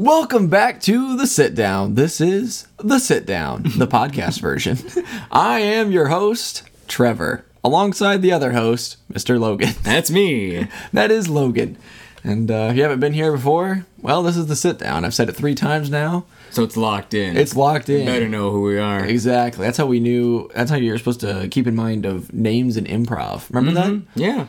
[0.00, 1.94] Welcome back to the sit down.
[1.94, 4.78] This is the sit down, the podcast version.
[5.30, 9.38] I am your host, Trevor, alongside the other host, Mr.
[9.38, 9.74] Logan.
[9.82, 10.68] That's me.
[10.94, 11.76] That is Logan.
[12.24, 15.04] And uh, if you haven't been here before, well, this is the sit down.
[15.04, 16.24] I've said it three times now.
[16.48, 17.36] So it's locked in.
[17.36, 18.06] It's locked in.
[18.06, 19.04] better know who we are.
[19.04, 19.66] Exactly.
[19.66, 20.50] That's how we knew.
[20.54, 23.52] That's how you're supposed to keep in mind of names and improv.
[23.54, 24.02] Remember that?
[24.14, 24.46] Yeah.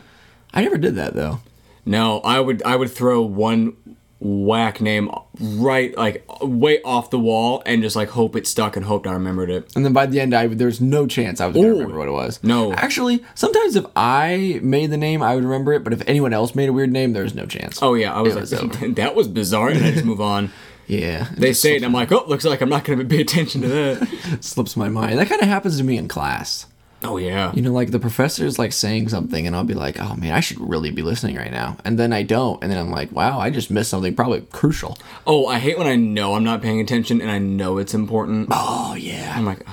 [0.54, 1.40] I never did that though.
[1.84, 3.76] No, I would I would throw one
[4.24, 5.10] whack name
[5.40, 9.12] right like way off the wall and just like hope it stuck and hoped I
[9.12, 9.70] remembered it.
[9.74, 11.72] And then by the end, I there's no chance I was gonna Ooh.
[11.72, 12.42] remember what it was.
[12.42, 12.72] No.
[12.74, 15.82] actually, sometimes if I made the name, I would remember it.
[15.82, 17.82] But if anyone else made a weird name, there's no chance.
[17.82, 20.52] Oh yeah, I was It like was that was bizarre and I just move on.
[20.86, 21.26] yeah.
[21.36, 23.62] They say it and I'm like, "Oh, looks like I'm not going to pay attention
[23.62, 25.18] to that." slips my mind.
[25.18, 26.66] That kind of happens to me in class.
[27.04, 27.52] Oh yeah.
[27.54, 30.40] You know, like the professor's like saying something, and I'll be like, "Oh man, I
[30.40, 33.38] should really be listening right now," and then I don't, and then I'm like, "Wow,
[33.38, 36.80] I just missed something probably crucial." Oh, I hate when I know I'm not paying
[36.80, 38.48] attention and I know it's important.
[38.50, 39.66] Oh yeah, I'm like.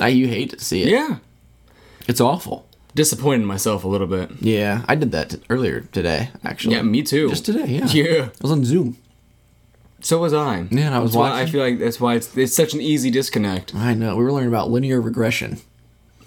[0.00, 0.88] I, you hate to see it.
[0.88, 1.16] "Yeah."
[2.08, 2.66] It's awful.
[2.94, 4.30] Disappointed myself a little bit.
[4.40, 6.30] Yeah, I did that t- earlier today.
[6.44, 7.28] Actually, Yeah, me too.
[7.30, 7.66] just today.
[7.66, 8.24] Yeah, Yeah.
[8.24, 8.96] I was on Zoom.
[10.00, 10.66] So was I.
[10.70, 12.80] Yeah, and I was That's why I feel like that's why it's it's such an
[12.80, 13.74] easy disconnect.
[13.74, 14.16] I know.
[14.16, 15.58] We were learning about linear regression.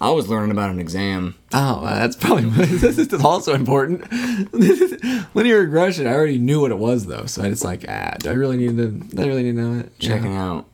[0.00, 1.34] I was learning about an exam.
[1.54, 4.04] Oh, that's probably this is also important.
[5.34, 6.06] Linear regression.
[6.06, 8.76] I already knew what it was though, so it's like, ah, do I really need
[8.76, 8.88] to?
[8.90, 9.98] Do I really need to know it?
[9.98, 10.44] Checking Yeah.
[10.44, 10.66] out.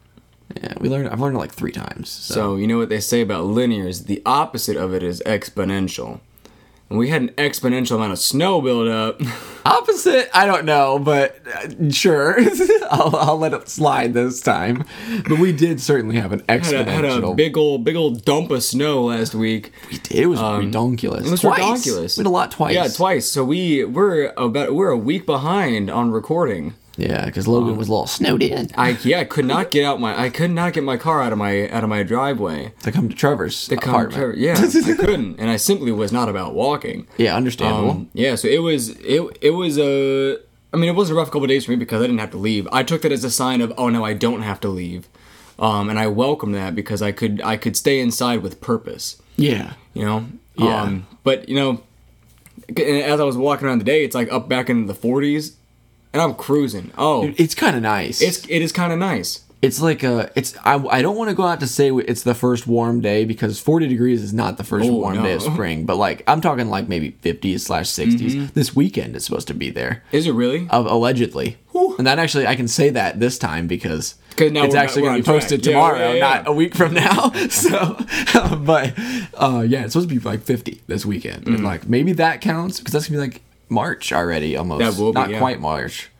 [0.56, 1.08] Yeah, we learned.
[1.08, 2.08] I've learned it like three times.
[2.10, 4.06] So, So you know what they say about linears?
[4.06, 6.20] The opposite of it is exponential.
[6.92, 9.18] And we had an exponential amount of snow build up.
[9.64, 10.28] opposite.
[10.34, 12.38] I don't know, but uh, sure,
[12.90, 14.84] I'll, I'll let it slide this time.
[15.26, 18.50] But we did certainly have an had, a, had a big old big old dump
[18.50, 19.72] of snow last week.
[19.90, 20.18] we did.
[20.18, 21.26] It was redonkulous.
[21.26, 21.60] It was twice.
[21.60, 22.18] redonkulous.
[22.18, 22.74] We had a lot twice.
[22.74, 23.26] Yeah, twice.
[23.26, 26.74] So we we're about we're a week behind on recording.
[26.96, 28.68] Yeah, because Logan was a little snowed in.
[28.76, 31.32] I yeah, I could not get out my I could not get my car out
[31.32, 32.72] of my out of my driveway.
[32.82, 34.34] to come to Trevor's To come apartment.
[34.34, 37.06] to- yeah, I couldn't, and I simply was not about walking.
[37.16, 37.90] yeah, understandable.
[37.90, 40.36] Um, yeah, so it was it it was a.
[40.74, 42.30] I mean, it was a rough couple of days for me because I didn't have
[42.30, 42.66] to leave.
[42.72, 45.06] I took that as a sign of, oh no, I don't have to leave,
[45.58, 49.20] um, and I welcome that because I could I could stay inside with purpose.
[49.36, 49.74] yeah.
[49.94, 50.26] You know.
[50.56, 50.82] Yeah.
[50.82, 51.82] Um, but you know,
[52.76, 55.52] as I was walking around today, it's like up back into the 40s,
[56.12, 56.90] and I'm cruising.
[56.98, 58.20] Oh, It's kind of nice.
[58.20, 59.40] it's it is kind of nice.
[59.62, 60.28] It's like a.
[60.34, 60.56] It's.
[60.64, 60.74] I.
[60.88, 63.86] I don't want to go out to say it's the first warm day because 40
[63.86, 65.40] degrees is not the first Oh, warm day of.
[65.42, 65.52] Mm-hmm.
[65.54, 65.86] spring.
[65.86, 68.52] But like I'm talking like maybe 50s slash 60s.
[68.54, 70.66] This weekend it's supposed to be there, Is it really?
[70.68, 71.58] uh, allegedly.
[71.70, 71.94] Whew.
[71.96, 75.22] And that actually I can say that this time because now it's actually going to
[75.22, 75.74] be posted track.
[75.74, 76.18] Tomorrow, yeah, yeah.
[76.20, 77.30] not a week from now.
[77.48, 77.96] so,
[78.64, 78.94] but
[79.34, 82.80] uh, yeah, it's supposed to be like 50 this weekend, and like maybe that counts
[82.80, 84.80] because that's gonna be like March already almost.
[84.96, 85.38] That will be, not yeah.
[85.38, 86.10] quite March.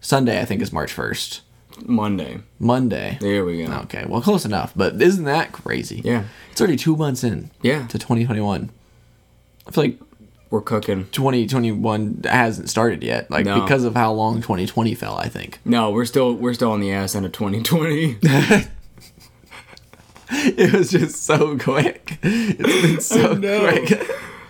[0.00, 1.40] Sunday I think is March 1st.
[1.86, 2.38] Monday.
[2.58, 3.18] Monday.
[3.20, 3.72] There we go.
[3.82, 4.72] Okay, well, close enough.
[4.76, 6.00] But isn't that crazy?
[6.04, 6.24] Yeah.
[6.52, 7.86] It's already two months in Yeah.
[7.88, 8.70] to 2021.
[9.66, 9.98] I feel like
[10.50, 11.08] We're cooking.
[11.10, 13.62] 2021 hasn't started yet, like No.
[13.62, 15.16] because of how long 2020 fell.
[15.16, 18.18] I think No, we're still we're still on the ass end of 2020.
[20.30, 22.18] it was just so quick.
[22.22, 24.08] It's been so quick.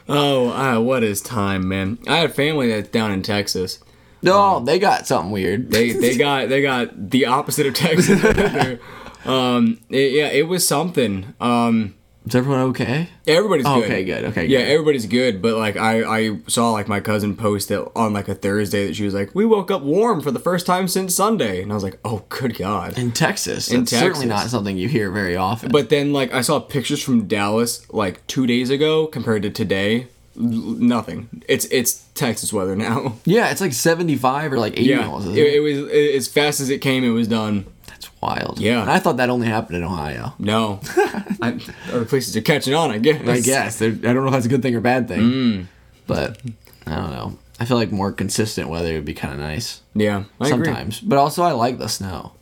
[0.09, 1.98] Oh, what is time, man?
[2.06, 3.78] I had family that's down in Texas.
[4.22, 5.70] No, they got something weird.
[5.70, 8.22] They they got they got the opposite of Texas.
[9.26, 11.34] um, it- yeah, it was something.
[11.41, 11.94] Um,
[12.26, 13.08] Is everyone okay?
[13.26, 13.84] everybody's Oh, good.
[13.84, 14.24] okay, good.
[14.24, 14.68] Okay, Yeah, good.
[14.68, 18.34] everybody's good, but like I, I saw like my cousin post it on like a
[18.34, 21.60] Thursday that she was like, "We woke up warm for the first time since Sunday,"
[21.62, 24.88] and I was like, "Oh, good God!" In Texas, In it's certainly not something you
[24.88, 25.70] hear very often.
[25.70, 30.06] But then like I saw pictures from Dallas like two days ago compared to today,
[30.34, 31.28] nothing.
[31.46, 33.16] It's it's Texas weather now.
[33.26, 35.26] yeah, it's like 75 or like 80 Yeah, miles.
[35.28, 35.60] it, it?
[35.60, 37.66] was as fast as it came, it was done.
[38.04, 38.59] That's wild.
[38.59, 38.82] Yeah.
[38.82, 40.34] And I thought that only happened in Ohio.
[40.38, 40.81] No,
[41.42, 41.59] I,
[41.92, 42.91] other places are catching on.
[42.91, 43.26] I guess.
[43.28, 43.78] I guess.
[43.78, 45.20] They're- I don't know if that's a good thing or bad thing.
[45.20, 45.66] Mm.
[46.06, 46.41] But
[46.87, 47.38] I don't know.
[47.60, 50.64] I feel like more consistent weather would be kind of nice Yeah, I agree.
[50.66, 51.00] sometimes.
[51.00, 52.32] But also, I like the snow.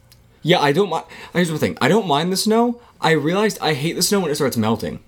[0.42, 1.04] Yeah, I don't mind.
[1.32, 2.80] Here's the thing: I don't mind the snow.
[3.00, 5.00] I realized I hate the snow when it starts melting.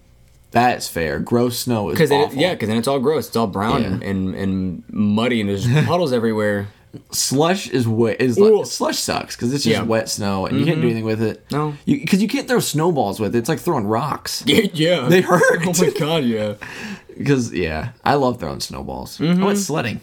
[0.52, 1.19] That's fair.
[1.19, 2.38] Gross snow is awful.
[2.38, 3.26] yeah, because then it's all gross.
[3.26, 3.88] It's all brown Yeah.
[3.88, 6.69] and, and and muddy, and there's puddles everywhere.
[7.11, 8.20] Slush is wet.
[8.20, 9.81] Is like, slush sucks because it's just Yeah.
[9.81, 9.88] Mm-hmm.
[9.88, 11.44] wet snow and you can't do anything with it.
[11.50, 11.75] No.
[11.87, 13.38] because you, can't throw snowballs with it.
[13.38, 14.44] It's like throwing rocks.
[14.75, 15.08] Yeah.
[15.08, 15.67] They hurt.
[15.67, 16.55] Oh my god, yeah.
[17.17, 19.19] Because yeah, I love throwing snowballs.
[19.19, 19.43] Mm-hmm.
[19.43, 20.00] I went sledding.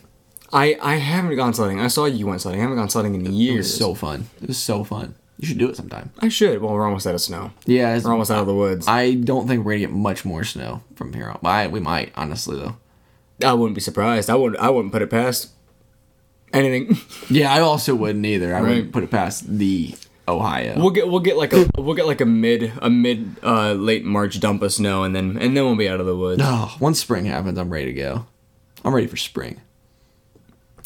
[0.54, 1.80] I I haven't gone sledding.
[1.82, 2.62] I saw you went sledding.
[2.62, 3.54] I haven't gone sledding in years.
[3.54, 4.30] It was so fun.
[4.42, 5.16] It was so fun.
[5.38, 6.12] You should do it sometime.
[6.20, 6.62] I should.
[6.62, 7.52] Well, we're almost out of snow.
[7.66, 8.88] Yeah, it's, We're almost out of the woods.
[8.88, 11.40] I, I don't think we're gonna get much more snow from here on.
[11.44, 12.78] I, we might honestly though.
[13.46, 14.30] I wouldn't be surprised.
[14.30, 14.62] I wouldn't.
[14.62, 15.50] I wouldn't put it past
[16.53, 16.98] anything.
[17.30, 18.53] Yeah, I also wouldn't either.
[18.56, 18.68] I Right.
[18.69, 19.95] wouldn't put it past the
[20.27, 20.74] Ohio.
[20.77, 24.03] We'll get we'll get like a we'll get like a mid a mid uh late
[24.06, 26.42] March dump of snow and then and then we'll be out of the woods.
[26.44, 28.25] Oh, once spring happens, I'm ready to go.
[28.83, 29.62] I'm ready for spring.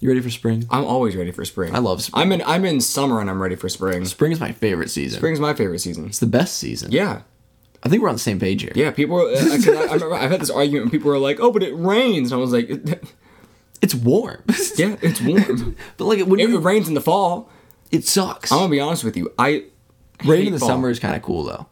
[0.02, 0.66] You ready for spring?
[0.70, 1.74] I'm always ready for spring.
[1.76, 2.22] I love spring.
[2.22, 4.06] I'm in I'm in summer and I'm ready for spring.
[4.06, 5.18] Spring is my favorite season.
[5.20, 6.06] Spring's my favorite season.
[6.06, 6.92] It's the best season.
[6.92, 7.22] Yeah.
[7.84, 8.72] I think we're on the same page here.
[8.76, 9.18] Yeah, people.
[9.20, 10.84] Uh, I, I remember I've had this argument.
[10.86, 12.68] and People were like, "Oh, but it rains," and I was like,
[13.86, 14.42] It's warm.
[14.78, 15.76] "Yeah, it's warm.
[15.98, 17.50] but like when it, it rains in the fall."
[17.92, 18.52] it sucks.
[18.52, 19.32] I'm gonna be honest with you.
[19.38, 19.66] I
[20.26, 20.70] Rain in the fall.
[20.70, 21.68] summer is kind of cool though.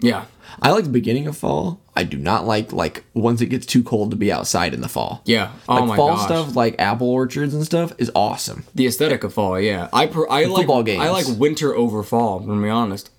[0.00, 0.24] Yeah,
[0.60, 1.80] I like the beginning of fall.
[1.94, 4.88] I do not like like once it gets too cold to be outside in the
[4.88, 5.22] fall.
[5.24, 5.52] yeah.
[5.68, 6.24] Oh Like fall gosh.
[6.26, 8.64] stuff like apple orchards and stuff is awesome.
[8.74, 9.58] The aesthetic of fall.
[9.60, 11.02] Yeah, I per, I like football games.
[11.02, 12.40] I like winter over fall.
[12.40, 13.10] Gonna be honest.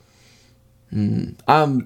[0.91, 1.35] Um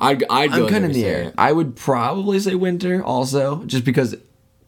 [0.02, 1.22] I'd I'd go I'm kind of in the air.
[1.24, 1.34] it.
[1.38, 4.16] I would probably say winter also, just because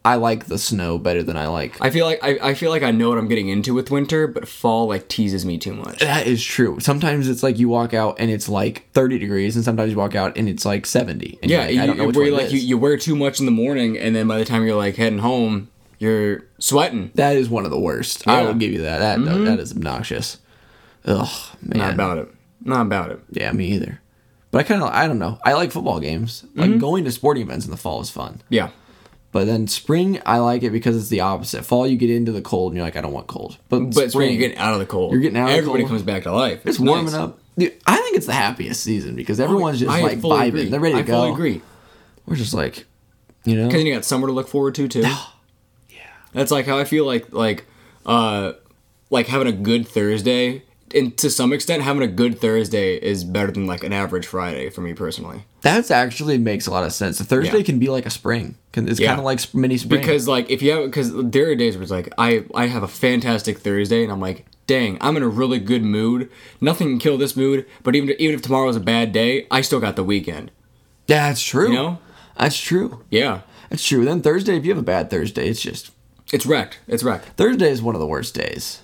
[0.06, 1.78] I like the snow better than I like.
[1.80, 4.28] I feel like I, I feel like I know what I'm getting into with winter,
[4.28, 6.00] but fall like teases me too much.
[6.00, 6.80] that is true.
[6.82, 10.14] Sometimes it's like you walk out and it's like 30 degrees, and sometimes you walk
[10.14, 11.40] out and it's like 70.
[11.42, 13.40] And Yeah, you're I don't know you, where you, like you, you wear too much
[13.40, 15.70] in the morning, and then by the time you're like heading home,
[16.00, 17.12] you're sweating.
[17.16, 18.28] That is one of the worst.
[18.28, 18.98] I will give you that.
[19.00, 20.38] That no, that is obnoxious.
[21.06, 21.30] Ugh,
[21.62, 21.78] man.
[21.80, 22.28] Not about it.
[22.66, 23.20] Not about it.
[23.32, 24.02] Yeah, me either.
[24.52, 25.40] But I kind of I don't know.
[25.46, 26.44] I like football games.
[26.56, 26.80] Like Mm-hmm.
[26.80, 28.42] going to sporting events in the fall is fun.
[28.50, 28.70] Yeah.
[29.34, 31.66] But then spring, I like it because it's the opposite.
[31.66, 33.58] Fall, you get into the cold and you're like, I don't want cold.
[33.68, 35.12] But, But spring, spring, you're getting out of the cold.
[35.12, 36.66] You're getting out of the Everybody comes back to life.
[36.66, 37.14] it's warming nice.
[37.16, 37.40] up.
[37.58, 40.48] Dude, I think it's the happiest season because everyone's just I like vibing.
[40.48, 40.70] agree.
[40.70, 41.14] They're ready to I go.
[41.14, 41.62] fully agree.
[42.28, 42.86] We're just like,
[43.44, 45.02] you know, Because you got summer to look forward to too.
[45.90, 45.98] yeah.
[46.32, 47.66] That's like how I feel like like
[48.06, 48.54] uh
[49.10, 50.64] like having a good Thursday.
[50.94, 54.70] And to some extent, having a good Thursday is better than like an average Friday
[54.70, 55.46] for me personally.
[55.62, 57.20] that's actually makes a lot of sense.
[57.20, 57.64] A Thursday Yeah.
[57.64, 58.56] can be like a spring.
[58.76, 59.08] It's Yeah.
[59.10, 60.02] kind of like mini spring.
[60.02, 62.84] Because like if you have because there are days where it's like I I have
[62.84, 66.30] a fantastic Thursday and I'm like dang I'm in a really good mood.
[66.62, 67.66] Nothing can kill this mood.
[67.84, 70.52] But even even if tomorrow's a bad day, I still got the weekend.
[71.08, 71.70] yeah, that's true.
[71.70, 71.98] You know?
[72.38, 73.04] That's true.
[73.10, 74.06] Yeah, That's true.
[74.06, 75.92] Then Thursday, if you have a bad Thursday, it's just
[76.32, 76.80] it's wrecked.
[76.88, 77.30] It's wrecked.
[77.38, 78.80] Thursday is one of the worst days.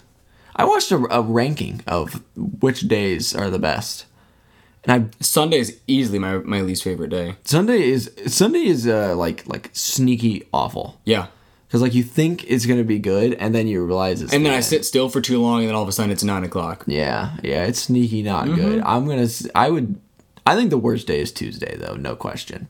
[0.59, 4.05] I watched a, a ranking of which days are the best,
[4.83, 7.35] and I Sunday is easily my, my least favorite day.
[7.43, 11.27] Sunday is Sunday is uh, like like sneaky awful Yeah.
[11.67, 14.53] because like you think it's gonna be good and then you realize it's And then
[14.53, 16.83] I sit still for too long, and then all of a sudden it's nine o'clock.
[16.87, 18.55] yeah yeah it's sneaky not Mm-hmm.
[18.55, 18.81] good.
[18.83, 19.99] I'm gonna I would
[20.45, 22.67] I think the worst day is Tuesday though no question.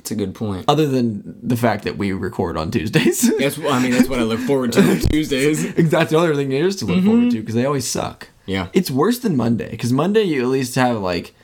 [0.00, 0.64] That's a good point.
[0.66, 3.20] Other than the fact that we record on Tuesdays.
[3.38, 5.74] That's I mean that's what I look forward to on Tuesdays.
[5.90, 8.24] That's the other thing there is to look forward to because they always suck.
[8.24, 8.50] Mm-hmm.
[8.50, 8.68] Yeah.
[8.72, 11.34] It's worse than Monday because Monday you at least have like.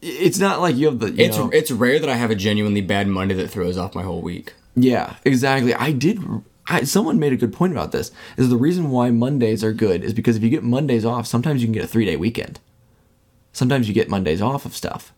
[0.00, 1.10] It's not like you have the.
[1.12, 3.94] You It's know, it's rare that I have a genuinely bad Monday that throws off
[3.94, 4.54] my whole week.
[4.74, 5.74] yeah, exactly.
[5.74, 6.18] I did.
[6.66, 8.10] I, someone made a good point about this.
[8.36, 11.60] Is the reason why Mondays are good is because if you get Mondays off, sometimes
[11.60, 12.58] you can get a three day weekend.
[13.52, 15.12] Sometimes you get Mondays off of stuff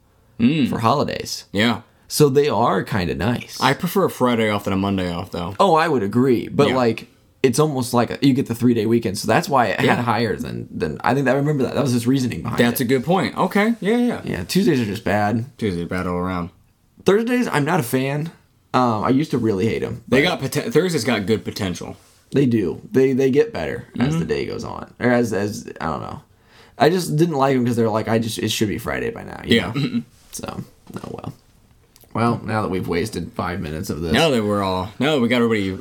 [0.68, 1.82] for holidays, Yeah.
[2.08, 3.58] So they are kind of nice.
[3.60, 5.54] I prefer a Friday off than a Monday off though.
[5.60, 6.76] oh, I would agree, but Yeah.
[6.76, 7.08] like
[7.42, 9.96] it's almost like you get the three day weekend, so that's why it Yeah.
[9.96, 11.74] had higher than than I think I remember that.
[11.74, 12.84] That was his reasoning behind That's it.
[12.84, 13.36] a good point.
[13.36, 13.74] Okay.
[13.80, 14.20] Yeah, yeah.
[14.24, 15.44] Yeah, Tuesdays are just bad.
[15.58, 16.50] Tuesday bad all around.
[17.04, 18.30] Thursdays, I'm not a fan.
[18.72, 20.02] Um, I used to really hate them.
[20.08, 21.96] They got poten- Thursday's got good potential.
[22.32, 22.80] They do.
[22.90, 24.18] They they get better as Mm-hmm.
[24.20, 26.22] the day goes on, or as as I don't know.
[26.78, 29.22] I just didn't like them because they're like I just it should be Friday by
[29.22, 29.40] now.
[29.44, 29.72] you Yeah.
[29.74, 30.02] know?
[30.32, 30.64] So
[30.96, 31.32] oh well.
[32.14, 35.20] Well, now that we've wasted five minutes of this, Now that we're all now that
[35.20, 35.78] we got everybody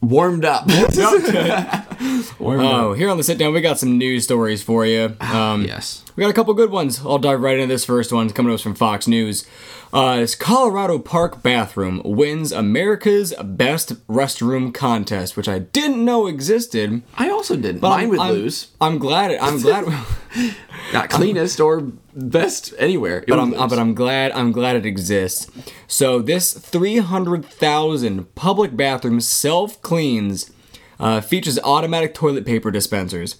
[0.00, 0.66] warmed up.
[2.38, 2.74] warmed up.
[2.74, 5.16] Oh, here on the sit down, we got some news stories for you.
[5.20, 6.04] Um, Yes.
[6.16, 7.00] We got a couple good ones.
[7.04, 8.24] I'll dive right into this first one.
[8.26, 9.46] It's Coming to us from Fox News.
[9.92, 17.02] Uh, this Colorado Park bathroom wins America's Best Restroom contest, which I didn't know existed.
[17.18, 17.80] I also didn't.
[17.80, 18.68] But Mine I'm- would I'm- lose.
[18.80, 19.30] I'm glad.
[19.30, 19.84] It, I'm glad.
[20.94, 21.82] Not cleanest or
[22.14, 23.18] best anywhere.
[23.18, 23.68] It but I'm, lose.
[23.68, 25.50] but I'm glad I'm glad it exists.
[25.86, 30.50] So this 300,000 public bathroom self cleans
[30.98, 33.36] uh, features automatic toilet paper dispensers.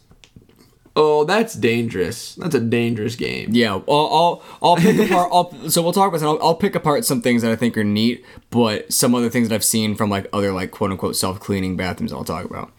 [0.96, 2.34] Oh, that's dangerous.
[2.34, 3.50] That's a dangerous game.
[3.52, 5.28] Yeah, I'll I'll, I'll pick apart.
[5.32, 6.26] I'll, so we'll talk about.
[6.26, 9.48] I'll, I'll pick apart some things that I think are neat, but some other things
[9.48, 12.12] that I've seen from like other like quote unquote self cleaning bathrooms.
[12.12, 12.72] I'll talk about.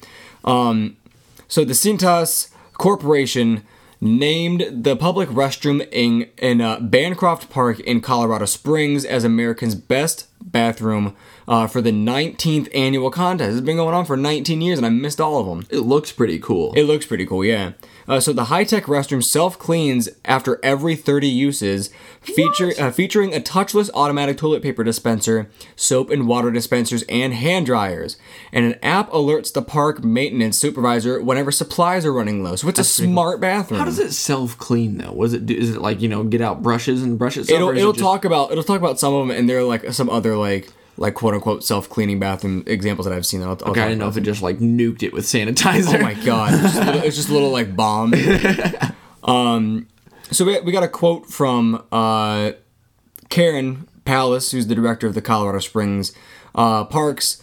[0.43, 0.97] Um,
[1.47, 3.63] so the Cintas Corporation
[3.99, 10.27] named the public restroom in in uh, Bancroft Park in Colorado Springs as America's best
[10.41, 11.15] bathroom
[11.47, 13.53] uh, for the 19th annual contest.
[13.53, 15.65] It's been going on for 19 years, and I missed all of them.
[15.69, 16.73] It looks pretty cool.
[16.73, 17.73] It looks pretty cool, yeah.
[18.07, 21.89] Uh, so the high-tech restroom self-cleans after every 30 uses,
[22.21, 27.65] feature uh, featuring a touchless automatic toilet paper dispenser, soap and water dispensers, and hand
[27.65, 28.17] dryers.
[28.51, 32.55] And an app alerts the park maintenance supervisor whenever supplies are running low.
[32.55, 33.79] So it's a smart bathroom.
[33.79, 35.11] How does it self clean though?
[35.11, 37.55] Was it do, is it like you know get out brushes and brush itself?
[37.55, 39.63] it'll it'll it just- talk about it'll talk about some of them, and there are
[39.63, 43.41] like some other like like quote unquote self cleaning bathroom examples that I've seen.
[43.41, 45.99] I'll, I'll okay, I didn't know if it just like nuked it with sanitizer.
[45.99, 48.13] Oh my god, it's just, a little, it's just a little like bomb.
[49.23, 49.87] um,
[50.31, 52.51] so we, we got a quote from uh,
[53.29, 56.13] Karen Palus, who's the director of the Colorado Springs
[56.55, 57.41] uh, Parks.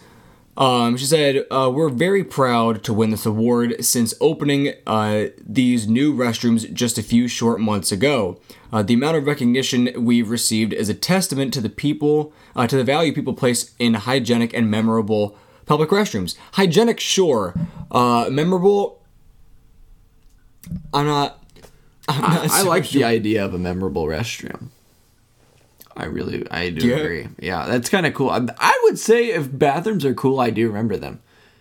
[0.57, 5.89] Um, she said, uh, "We're very proud to win this award since opening uh, these
[5.89, 8.39] new restrooms just a few short months ago.
[8.73, 12.77] Uh, the amount of recognition we've received is a testament to the people, uh, to
[12.77, 16.37] the value people place in hygienic and memorable public restrooms.
[16.53, 17.55] Hygienic, sure.
[17.91, 19.01] Uh, memorable,
[20.93, 21.41] I'm not.
[22.09, 23.01] I'm not I so like sure.
[23.01, 24.69] the idea of a memorable restroom.
[25.97, 26.97] I really, I do Yeah.
[26.97, 27.29] agree.
[27.39, 28.31] Yeah, that's kind of cool.
[28.31, 31.21] I, I would say if bathrooms are cool, I do remember them,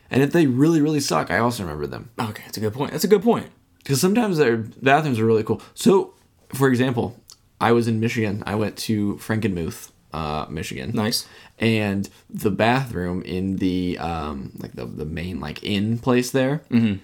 [0.09, 2.09] and if they really, really suck, I also remember them.
[2.19, 2.91] Okay, that's a good point.
[2.91, 3.47] That's a good point.
[3.79, 5.61] because sometimes their bathrooms are really cool.
[5.75, 6.13] So,
[6.53, 7.19] for example,
[7.61, 8.41] I was in Michigan.
[8.45, 10.91] I went to Frankenmuth, uh, Michigan.
[10.93, 11.27] Nice.
[11.59, 16.95] And the bathroom in the um, like the the main like inn place there, Mm-hmm.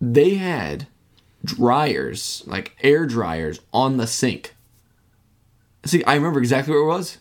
[0.00, 0.86] they had
[1.44, 4.54] dryers like air dryers on the sink.
[5.84, 7.18] See, I remember exactly where it was.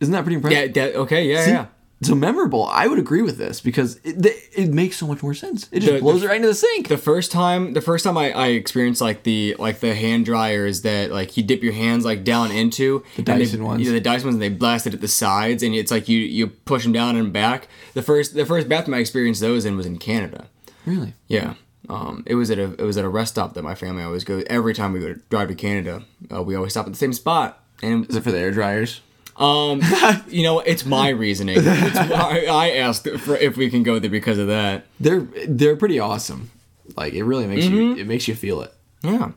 [0.00, 0.76] Isn't that pretty impressive?
[0.76, 0.86] Yeah.
[0.86, 1.26] That, okay.
[1.30, 1.44] Yeah.
[1.44, 1.50] See?
[1.50, 1.66] yeah.
[2.00, 2.64] So memorable.
[2.66, 5.68] I would agree with this because it, it, makes so much more sense.
[5.72, 6.86] It just The- blows the- it right into the sink.
[6.86, 10.82] the first time the first time I, I experienced like the like the hand dryers
[10.82, 13.84] that like you dip your hands like down into the Dyson ones.
[13.84, 16.20] yeah, the Dyson ones and they blast it at the sides and it's like you
[16.20, 19.76] you push them down and back the first the first bathroom I experienced those in
[19.76, 20.46] was in Canada
[20.86, 21.14] really?
[21.26, 21.54] yeah
[21.88, 24.22] um it was at a it was at a rest stop that my family always
[24.22, 26.98] go every time we go to drive to Canada uh, we always stop at the
[26.98, 29.00] same spot and Is it for the air dryers?
[29.36, 29.80] um
[30.28, 34.10] you know it's my reasoning it's, I, I asked for if we can go there
[34.10, 36.50] because of that They're they're pretty awesome.
[36.96, 38.00] Like it really makes you Mm-hmm.
[38.00, 38.72] it makes you feel it.
[39.02, 39.30] Yeah.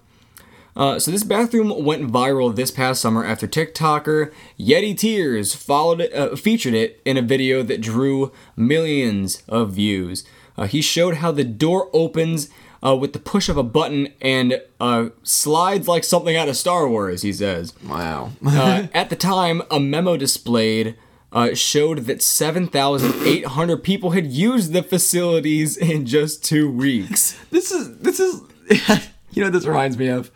[0.75, 6.13] Uh, so this bathroom went viral this past summer after TikToker Yeti Tears followed it,
[6.13, 10.23] uh, featured it in a video that drew millions of views.
[10.57, 12.49] Uh, he showed how the door opens
[12.83, 16.87] uh, with the push of a button and uh, slides like something out of Star
[16.87, 17.21] Wars.
[17.21, 17.73] He says.
[17.85, 18.31] Wow.
[18.45, 20.95] Uh, at the time, a memo displayed
[21.31, 27.39] uh, showed that 7,800 people had used the facilities in just two weeks.
[27.49, 28.41] this is this is
[29.31, 30.31] you know what this reminds me of.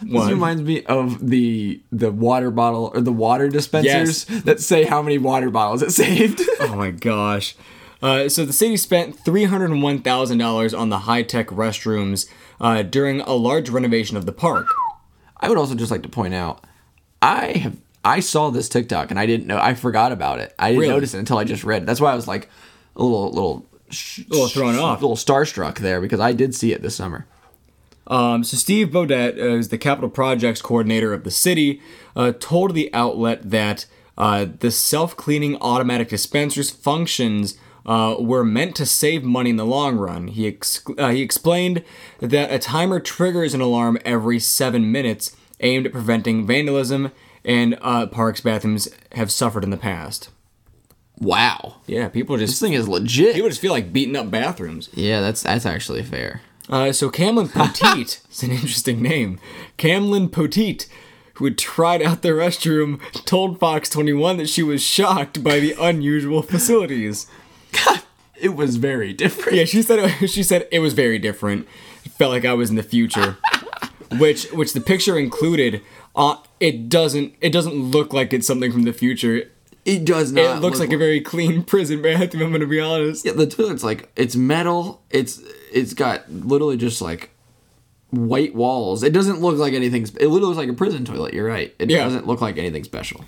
[0.00, 5.00] This reminds me of the the water bottle or the water dispensers that say how
[5.02, 6.40] many water bottles it saved.
[6.60, 7.54] Oh my gosh.
[8.02, 12.28] Uh, so the city spent $301,000 on the high-tech restrooms
[12.60, 14.66] uh, during a large renovation of the park.
[15.40, 16.64] I would also just like to point out,
[17.20, 20.52] I have I saw this TikTok and I didn't know I forgot about it.
[20.58, 20.92] I didn't Really?
[20.94, 21.82] notice it until I just read.
[21.82, 21.86] it.
[21.86, 22.48] That's why I was like
[22.96, 24.98] a little little sh- little thrown off.
[25.00, 27.26] a little starstruck there because I did see it this summer.
[28.08, 31.80] Um, so Steve uh, is the capital projects coordinator of the city,
[32.16, 33.86] uh, told the outlet that
[34.18, 37.56] uh, the self-cleaning automatic dispensers functions
[37.86, 40.28] uh, were meant to save money in the long run.
[40.28, 41.82] He ex- uh, he explained
[42.20, 47.10] that a timer triggers an alarm every seven minutes, aimed at preventing vandalism,
[47.44, 50.30] and uh, parks bathrooms have suffered in the past.
[51.18, 52.52] Wow, Yeah, people just.
[52.54, 53.34] this thing is legit.
[53.34, 54.88] people just feel like beating up bathrooms.
[54.92, 56.40] yeah, that's that's actually fair.
[56.68, 59.38] Uh, so Camlin Poteet, it's an interesting name.
[59.78, 60.86] Camlin Poteet,
[61.34, 65.74] who had tried out the restroom, told Fox 21 that she was shocked by the
[65.78, 67.26] unusual facilities.
[68.40, 69.56] It was very different.
[69.56, 71.68] Yeah, she said it, she said it was very different.
[72.04, 73.36] It felt like I was in the future.
[74.18, 75.80] which which the picture included.
[76.16, 79.48] Uh, it doesn't it doesn't look like it's something from the future.
[79.84, 80.56] It does not.
[80.56, 82.42] It looks look like a very clean prison bathroom.
[82.46, 83.24] I'm gonna be honest.
[83.24, 85.02] Yeah, the toilet's like it's metal.
[85.10, 85.40] It's
[85.72, 87.30] it's got literally just like
[88.10, 89.04] white walls.
[89.04, 90.02] It doesn't look like anything.
[90.02, 91.32] It literally looks like a prison toilet.
[91.32, 91.72] You're right.
[91.78, 92.02] It Yeah.
[92.04, 93.24] doesn't look like anything special.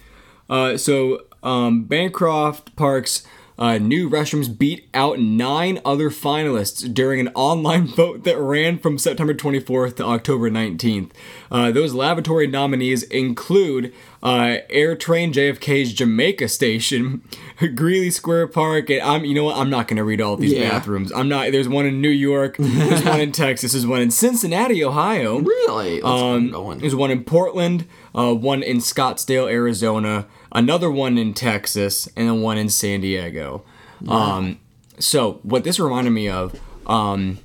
[0.50, 3.22] Uh, so um, Bancroft Park's
[3.58, 8.98] uh, new restrooms beat out nine other finalists during an online vote that ran from
[8.98, 11.10] September 24th to October 19th.
[11.50, 13.92] Uh, those lavatory nominees include
[14.24, 17.22] uh, AirTrain JFK's Jamaica Station,
[17.74, 20.70] Greeley Square Park, and I'm you know what I'm not gonna read all these Yeah.
[20.70, 21.12] bathrooms.
[21.14, 21.52] I'm not.
[21.52, 22.56] There's one in New York.
[22.58, 23.72] There's one in Texas.
[23.72, 25.38] There's one in Cincinnati, Ohio.
[25.40, 26.00] Really?
[26.00, 26.78] Let's Um, going.
[26.78, 32.40] There's one in Portland, uh, one in Scottsdale, Arizona, another one in Texas, and then
[32.40, 33.62] one in San Diego.
[34.08, 34.58] Um,
[34.98, 37.38] so what this reminded me of um,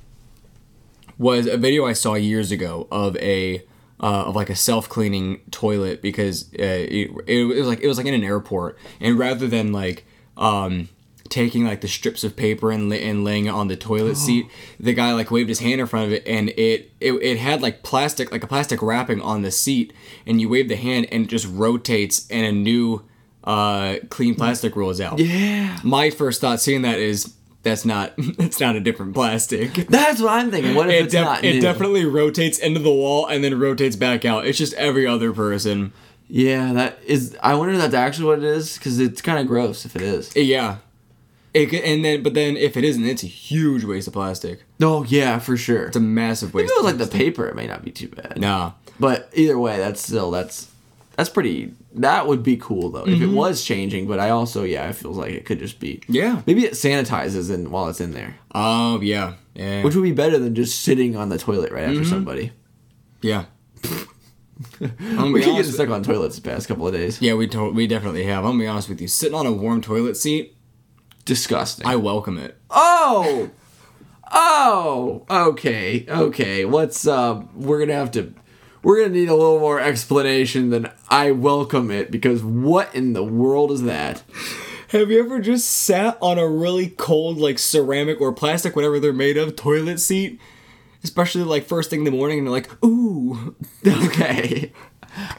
[1.18, 3.62] was a video I saw years ago of a
[4.00, 7.98] uh, of like a self cleaning toilet because uh, it, it was like it was
[7.98, 10.04] like in an airport, and rather than like
[10.36, 10.88] um,
[11.28, 14.46] taking like the strips of paper and, and laying it on the toilet seat,
[14.78, 17.60] the guy like waved his hand in front of it, and it, it it had
[17.60, 19.92] like plastic like a plastic wrapping on the seat,
[20.26, 23.04] and you wave the hand and it just rotates, and a new
[23.44, 25.18] uh, clean plastic rolls out.
[25.18, 25.78] Yeah.
[25.82, 29.74] My first thought seeing that is that's not that's not a different plastic.
[29.88, 30.74] That's what I'm thinking.
[30.74, 31.60] What if It, it's def- not it new?
[31.60, 34.46] definitely rotates into the wall and then rotates back out.
[34.46, 35.92] It's just every other person.
[36.28, 37.36] Yeah, that is.
[37.42, 40.02] I wonder if that's actually what it is because it's kind of gross if it
[40.02, 40.34] is.
[40.36, 40.76] Yeah.
[41.52, 44.62] It, and then, but then if it isn't, it's a huge waste of plastic.
[44.80, 45.86] Oh yeah, for sure.
[45.88, 46.70] It's a massive waste.
[46.70, 48.38] if it was of like the paper, it may not be too bad.
[48.40, 48.72] Nah.
[49.00, 50.69] But either way, that's still that's
[51.20, 51.74] that's pretty.
[51.94, 54.06] That would be cool though if it was changing.
[54.06, 56.02] But I also yeah, it feels like it could just be.
[56.08, 56.42] Yeah.
[56.46, 59.34] Maybe it sanitizes and while it's in there, Oh yeah.
[59.54, 59.82] Yeah.
[59.82, 62.52] which would be better than just sitting on the toilet right after somebody.
[63.20, 63.44] yeah.
[64.80, 67.20] I'm gonna We be keep getting stuck on toilets the past couple of days.
[67.20, 68.44] yeah, we to- we definitely have.
[68.44, 69.08] I'm gonna be honest with you.
[69.08, 70.56] Sitting on a warm toilet seat,
[71.24, 71.86] Disgusting.
[71.86, 72.56] I welcome it.
[72.70, 73.50] Oh,
[74.32, 76.64] oh, okay, okay.
[76.64, 77.42] What's uh?
[77.54, 78.34] We're gonna have to.
[78.82, 83.22] We're gonna need a little more explanation than I welcome it because what in the
[83.22, 84.22] world is that?
[84.88, 89.12] Have you ever just sat on a really cold, like ceramic or plastic, whatever they're
[89.12, 90.40] made of, toilet seat?
[91.04, 93.54] Especially like first thing in the morning, and you're like, ooh.
[93.86, 94.72] Okay.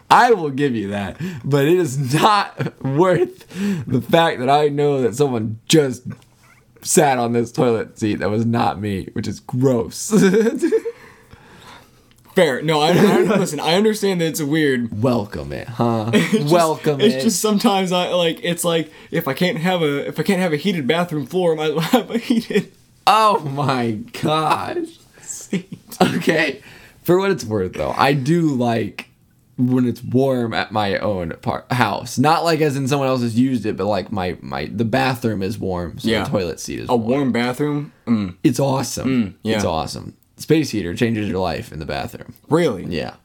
[0.09, 3.47] I will give you that, but it is not worth
[3.87, 6.03] the fact that I know that someone just
[6.81, 10.11] sat on this toilet seat that was not me, which is gross.
[12.41, 12.61] Fair.
[12.61, 13.59] No, I, I listen.
[13.59, 15.01] I understand that it's weird.
[15.01, 16.09] Welcome it, huh?
[16.13, 17.21] Just- Welcome It's it.
[17.21, 18.39] just sometimes I like.
[18.43, 21.53] It's like if I can't have a if I can't have a heated bathroom floor,
[21.53, 22.71] I might as well have a heated.
[23.05, 24.87] Oh my gosh.
[26.01, 26.61] Okay.
[27.03, 29.07] For what it's worth though, I do like
[29.57, 32.17] when it's warm at my own par- house.
[32.17, 35.41] Not like as in someone else has used it, but like my my the bathroom
[35.43, 36.23] is warm, so Yeah.
[36.23, 37.09] the toilet seat is A warm.
[37.11, 37.91] warm bathroom.
[38.07, 39.37] Mm, It's awesome.
[39.43, 39.55] yeah.
[39.57, 40.15] It's awesome.
[40.41, 42.33] Space heater changes your life in the bathroom.
[42.49, 42.83] really?
[42.85, 43.15] Yeah.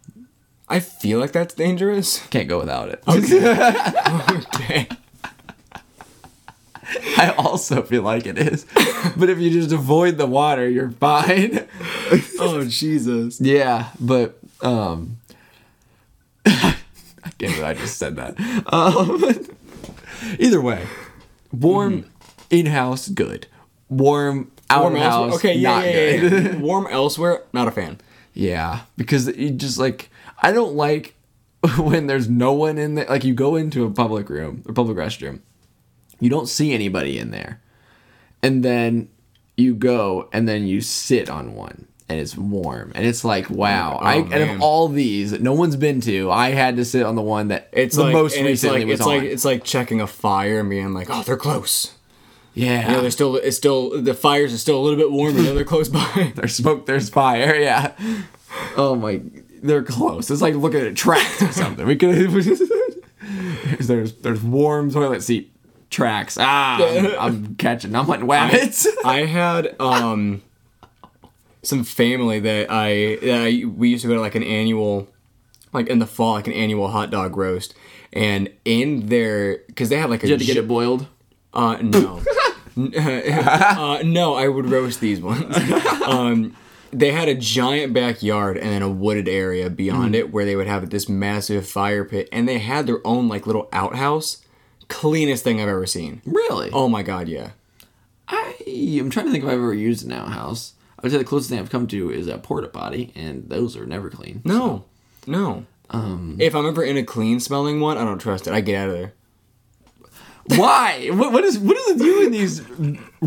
[0.69, 2.27] I feel like that's dangerous.
[2.29, 3.03] Can't go without it.
[3.09, 4.89] Okay.
[7.19, 8.67] I also feel like it is.
[9.17, 11.67] But if you just avoid the water, you're fine.
[12.39, 13.41] oh Jesus.
[13.41, 15.19] Yeah, but um
[16.47, 16.77] I
[17.39, 18.37] can't believe I just said that.
[18.73, 19.23] Um,
[20.39, 20.87] either way,
[21.53, 22.11] warm
[22.51, 23.47] in-house good.
[23.89, 25.31] Warm Warm of elsewhere.
[25.31, 25.55] house Okay.
[25.55, 25.85] Yeah.
[25.85, 25.91] Yeah.
[26.11, 26.57] yeah, yeah.
[26.59, 27.43] Warm elsewhere.
[27.53, 27.99] Not a fan.
[28.35, 30.11] Yeah, because you just like
[30.43, 31.15] I don't like
[31.79, 33.07] when there's no one in there.
[33.07, 35.41] Like you go into a public room a public restroom,
[36.21, 37.61] you don't see anybody in there,
[38.43, 39.09] and then
[39.57, 43.99] you go and then you sit on one and it's warm and it's like wow.
[44.01, 44.57] Oh, I Oh, man.
[44.57, 47.49] of all these that no one's been to, I had to sit on the one
[47.49, 50.07] that It's the like most and it's recently like it's like it's like checking a
[50.07, 51.95] fire and being like, oh, they're close.
[52.57, 55.37] Yeah, You know, they're still it's still the fires are still a little bit warm.
[55.37, 56.33] You know, they're close by.
[56.35, 57.55] there's smoke, there's fire.
[57.55, 57.93] Yeah.
[58.77, 59.21] Oh my,
[59.63, 60.31] they're close.
[60.31, 61.87] It's like looking at tracks or something.
[61.87, 62.31] We could.
[63.81, 65.53] there's there's warm toilet seat
[65.91, 66.39] tracks.
[66.41, 67.95] Ah, I'm, I'm catching.
[67.95, 68.87] I'm hunting rabbits.
[69.05, 70.43] I had um
[71.63, 75.09] some family that I, that I we used to go to like an annual
[75.73, 77.75] like in the fall like an annual hot dog roast
[78.13, 81.07] and in their because they had like a you had to get it boiled.
[81.53, 82.23] uh no
[82.97, 85.57] uh, no I would roast these ones
[86.07, 86.57] um
[86.93, 90.19] they had a giant backyard and then a wooded area beyond Mm.
[90.19, 93.47] it where they would have this massive fire pit and they had their own like
[93.47, 94.43] little outhouse
[94.89, 96.71] cleanest thing I've ever seen Really?
[96.73, 97.51] oh my god yeah
[98.29, 100.73] I am trying to think if I've ever used an outhouse.
[100.99, 103.77] I would say the closest thing I've come to is a porta potty, and those
[103.77, 104.43] are never clean.
[104.45, 104.85] No,
[105.29, 105.65] no.
[105.91, 108.53] Um, if I'm ever in a clean smelling one, I don't trust it.
[108.53, 109.13] I get out of there.
[110.59, 111.09] Why?
[111.13, 112.61] What, what is what does it do in these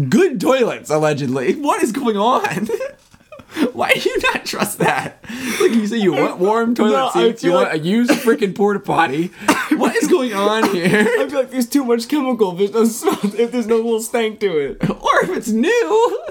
[0.10, 0.90] good toilets?
[0.90, 2.68] Allegedly, what is going on?
[3.74, 5.24] Why do you not trust that?
[5.60, 7.44] Like you say, you want warm toilet No, seats.
[7.44, 9.32] You feel want a used freaking porta potty.
[9.80, 11.08] What is going on here?
[11.20, 12.52] I feel like there's too much chemical.
[12.60, 14.90] If there's no smell, if there's no little stank to it.
[14.90, 16.26] Or if it's new,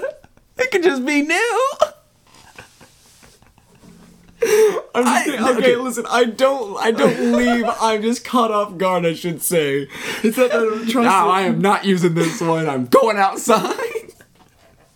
[0.57, 1.69] it could just be new.
[4.95, 5.57] I'm just I- saying, okay.
[5.57, 6.05] okay, listen.
[6.09, 6.77] I don't.
[6.77, 7.65] I don't leave.
[7.81, 9.05] I'm just caught off guard.
[9.05, 9.87] I should say.
[10.23, 11.31] It's that I don't trust No, it.
[11.33, 12.67] I am not using this one.
[12.69, 13.75] I'm going outside.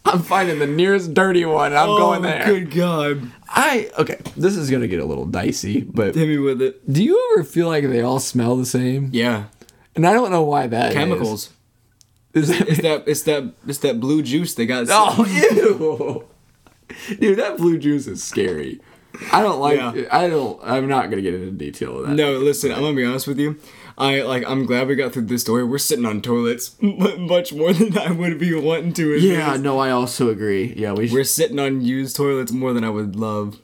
[0.06, 1.73] I'm finding the nearest dirty one.
[1.73, 2.43] I'm oh, going there.
[2.45, 3.32] Good God.
[3.47, 4.19] I okay.
[4.36, 6.91] This is gonna get a little dicey, but Hit me with it.
[6.91, 9.10] do you ever feel like they all smell the same?
[9.13, 9.45] Yeah.
[9.95, 11.51] and I don't know why that Chemicals.
[12.34, 14.88] Is that- It's that it's that it's that blue juice they got.
[14.89, 16.25] Oh, ew.
[17.19, 18.82] Dude, that blue juice is scary.
[19.32, 19.78] I don't like.
[19.78, 20.08] Yeah.
[20.12, 20.60] I don't.
[20.63, 22.13] I'm not gonna get into detail of that.
[22.15, 23.60] No, listen, I'm gonna be honest with you.
[23.97, 24.43] I like.
[24.47, 25.63] I'm glad we got through this story.
[25.63, 29.13] We're sitting on toilets much more than I would be wanting to.
[29.17, 30.73] Yeah, no, I also agree.
[30.76, 31.12] Yeah, we.
[31.12, 33.60] we're sitting on used toilets more than I would love.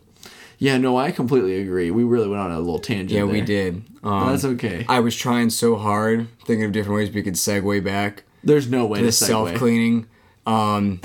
[0.60, 1.90] yeah, no, I completely agree.
[1.90, 3.12] We really went on a little tangent.
[3.12, 3.84] Yeah, we did.
[4.04, 4.86] Um, That's okay.
[4.88, 8.24] I was trying so hard, thinking of different ways we could segue back.
[8.44, 10.08] There's no way The to self cleaning.
[10.46, 11.02] Um,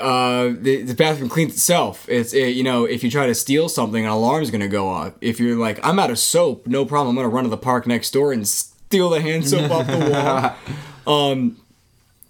[0.00, 2.08] uh, the, the bathroom cleans itself.
[2.08, 5.14] It's it, you know if you try to steal something, an alarm's gonna go off.
[5.20, 7.16] If you're like, I'm out of soap, no problem.
[7.16, 10.10] I'm gonna run to the park next door and steal the hand soap off the
[10.10, 10.54] wall.
[11.08, 11.56] Um,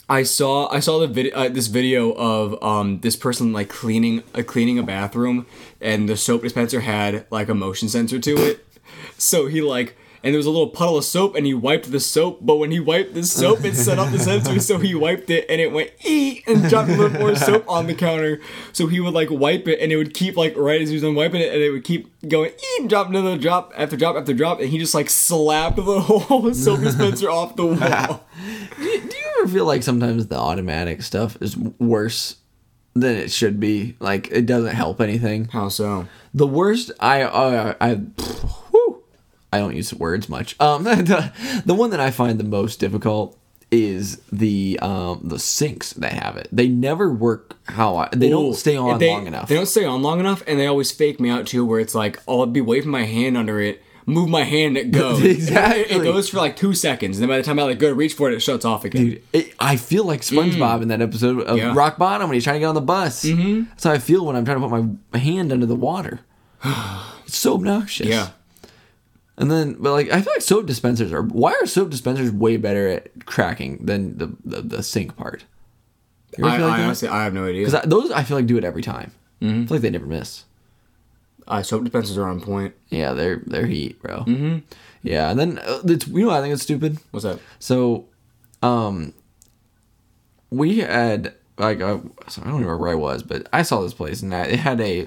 [0.09, 4.23] I saw I saw the video uh, this video of um this person like cleaning
[4.35, 5.47] uh, cleaning a bathroom
[5.81, 8.65] and the soap dispenser had like a motion sensor to it.
[9.19, 12.01] So he like and there was a little puddle of soap and he wiped the
[12.01, 15.31] soap, but when he wiped the soap it set off the sensor so he wiped
[15.31, 18.41] it and it went ee and dropped a little more soap on the counter.
[18.73, 21.03] So he would like wipe it and it would keep like right as he was
[21.03, 24.17] done wiping it and it would keep going ee and drop another drop after drop
[24.17, 28.27] after drop and he just like slapped the whole soap dispenser off the wall.
[28.79, 32.37] Do you ever feel like sometimes the automatic stuff is worse
[32.95, 33.97] than it should be?
[34.01, 35.47] Like it doesn't help anything.
[35.47, 36.07] How so?
[36.35, 38.01] The worst, I, uh, I,
[39.53, 40.55] I don't use words much.
[40.61, 43.37] Um, the, the one that I find the most difficult
[43.71, 46.49] is the um the sinks that have it.
[46.51, 49.49] They never work how I, they don't stay on they- long enough.
[49.49, 51.67] They don't stay on long enough, and they always fake me out too.
[51.67, 54.91] Where it's like, oh, I'll be waving my hand under it, move my hand, it
[55.03, 55.23] goes.
[55.23, 55.83] Exactly.
[55.97, 57.95] It goes for like two seconds, and then by the time I like go to
[57.95, 59.05] reach for it, it shuts off again.
[59.05, 61.61] Dude, it, I feel like SpongeBob in that episode of Mm.
[61.61, 61.75] Yeah.
[61.75, 63.23] Rock Bottom when he's trying to get on the bus.
[63.23, 63.65] Mm-hmm.
[63.69, 66.21] That's how I feel when I'm trying to put my hand under the water.
[66.65, 68.07] it's so obnoxious.
[68.07, 68.31] Yeah.
[69.39, 71.23] And then, but like, I feel like soap dispensers are.
[71.23, 75.45] Why are soap dispensers way better at cracking than the the, the sink part?
[76.35, 77.65] I, feel like I honestly, I have no idea.
[77.65, 79.13] Because those I feel like do it every time.
[79.41, 79.63] Mm-hmm.
[79.63, 80.45] I feel like they never miss.
[81.47, 82.75] Uh, soap dispensers are on point.
[82.89, 84.25] Yeah, they're they're heat, bro.
[84.25, 84.59] Mm-hmm.
[85.03, 86.99] Yeah, and then uh, it's, you know what I think it's stupid.
[87.13, 87.39] What's that?
[87.61, 88.07] So,
[88.61, 89.15] um,
[90.51, 93.95] we had like uh, so I don't remember where I was, but I saw this
[93.95, 95.07] place and I, it had a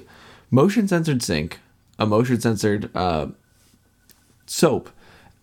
[0.50, 1.60] motion censored sink,
[1.98, 3.26] a motion censored uh,
[4.52, 4.90] soap,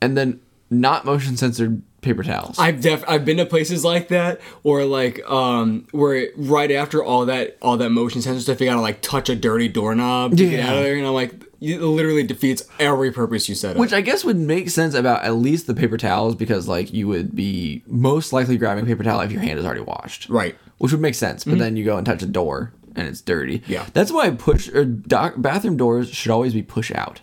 [0.02, 2.58] and then not motion censored paper towels.
[2.60, 7.26] I've def- I've been to places like that, or like um, where right after all
[7.26, 10.60] that all that motion sensor stuff, you gotta like touch a dirty doorknob to get
[10.60, 10.68] Yeah.
[10.72, 13.78] out of there, and I'm like, it literally defeats every purpose you set up.
[13.78, 17.08] which I guess would make sense about at least the paper towels because like you
[17.08, 20.30] would be most likely grabbing a paper towel if your hand is already washed.
[20.30, 20.56] right.
[20.78, 21.44] which would make sense.
[21.44, 23.62] But then you go and touch a door and it's dirty.
[23.68, 23.86] Yeah.
[23.94, 27.20] that's why push or doc, bathroom doors should always be push out.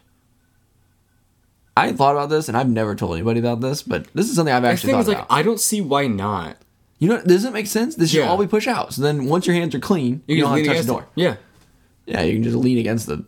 [1.77, 4.55] I thought about this and I've never told anybody about this, but this is something
[4.55, 5.27] I've actually thought like, about.
[5.31, 6.57] I don't see why not.
[6.99, 7.95] you know, does it make sense?
[7.97, 8.29] This should Yeah.
[8.31, 8.95] all be push out.
[8.95, 10.73] So then once your hands are clean, you, You, don't can have to touch the
[10.73, 11.03] against door.
[11.03, 11.21] it.
[11.21, 11.37] Yeah.
[12.07, 13.25] Yeah, you can just lean against the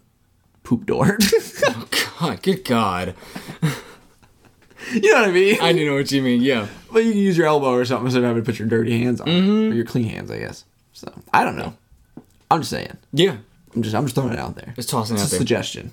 [0.63, 1.19] poop door.
[1.71, 1.87] Oh
[2.21, 3.15] God, good God.
[4.93, 5.57] you know what I mean?
[5.61, 6.41] I do know what you mean.
[6.43, 6.67] Yeah.
[6.93, 8.99] but you can use your elbow or something instead of having to put your dirty
[8.99, 9.73] hands on Mm-hmm.
[9.73, 10.65] or your clean hands, I guess.
[10.93, 11.75] So I don't know.
[12.51, 12.97] I'm just saying.
[13.13, 13.37] Yeah.
[13.75, 14.73] I'm just I'm just throwing it out there.
[14.77, 15.39] Just tossing it It's out a there.
[15.41, 15.93] suggestion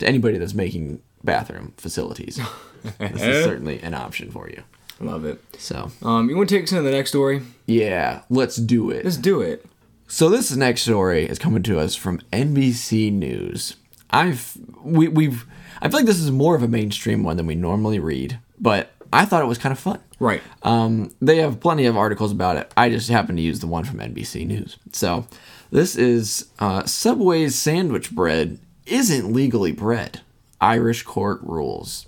[0.00, 2.40] to anybody that's making bathroom facilities.
[2.98, 4.62] this is certainly an option for you.
[5.00, 5.42] Love it.
[5.58, 7.42] So Um, you want to take us into the next story?
[7.66, 9.04] yeah, let's do it.
[9.04, 9.66] Let's do it.
[10.08, 13.76] So this next story is coming to us from NBC News.
[14.10, 15.44] I've we, we've
[15.82, 18.92] I feel like this is more of a mainstream one than we normally read, but
[19.12, 19.98] I thought it was kind of fun.
[20.18, 20.40] Right.
[20.62, 22.72] Um, they have plenty of articles about it.
[22.76, 24.78] I just happen to use the one from NBC News.
[24.92, 25.26] So
[25.70, 30.20] this is uh, Subway's sandwich bread isn't legally bread.
[30.60, 32.06] Irish court rules.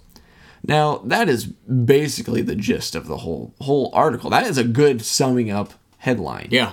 [0.66, 4.30] Now that is basically the gist of the whole whole article.
[4.30, 6.48] That is a good summing up headline.
[6.50, 6.72] Yeah.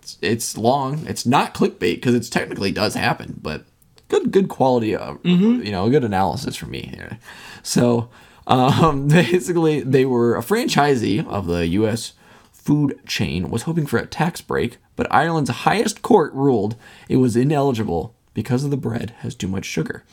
[0.00, 1.06] It's, it's long.
[1.06, 3.64] It's not clickbait because it technically does happen, but
[4.08, 4.96] good good quality.
[4.96, 7.18] Uh, You know, good analysis for me here.
[7.62, 8.08] So
[8.46, 12.12] um, basically, they were a franchisee of the U.S.
[12.52, 16.74] food chain was hoping for a tax break, but Ireland's highest court ruled
[17.08, 20.04] it was ineligible because of the bread has too much sugar.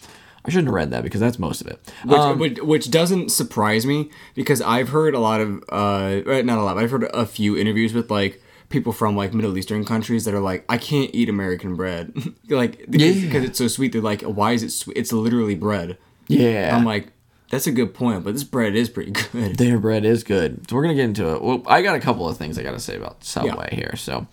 [0.45, 1.79] I shouldn't have read that because that's most of it.
[2.05, 6.57] Which, which, which doesn't surprise me because I've heard a lot of, uh, uh, not
[6.57, 9.83] a lot, but I've heard a few interviews with like people from like Middle Eastern
[9.83, 12.13] countries that are like, I can't eat American bread,
[12.49, 13.25] like because, Yeah.
[13.27, 13.91] because it's so sweet.
[13.91, 14.95] They're like, why is it sweet?
[14.97, 15.97] It's literally bread.
[16.27, 17.07] Yeah, I'm like,
[17.49, 19.57] that's a good point, but this bread is pretty good.
[19.57, 20.69] Their bread is good.
[20.69, 21.41] So we're gonna get into it.
[21.41, 23.95] Well, I got a couple of things I gotta say about Subway here.
[23.97, 24.27] So,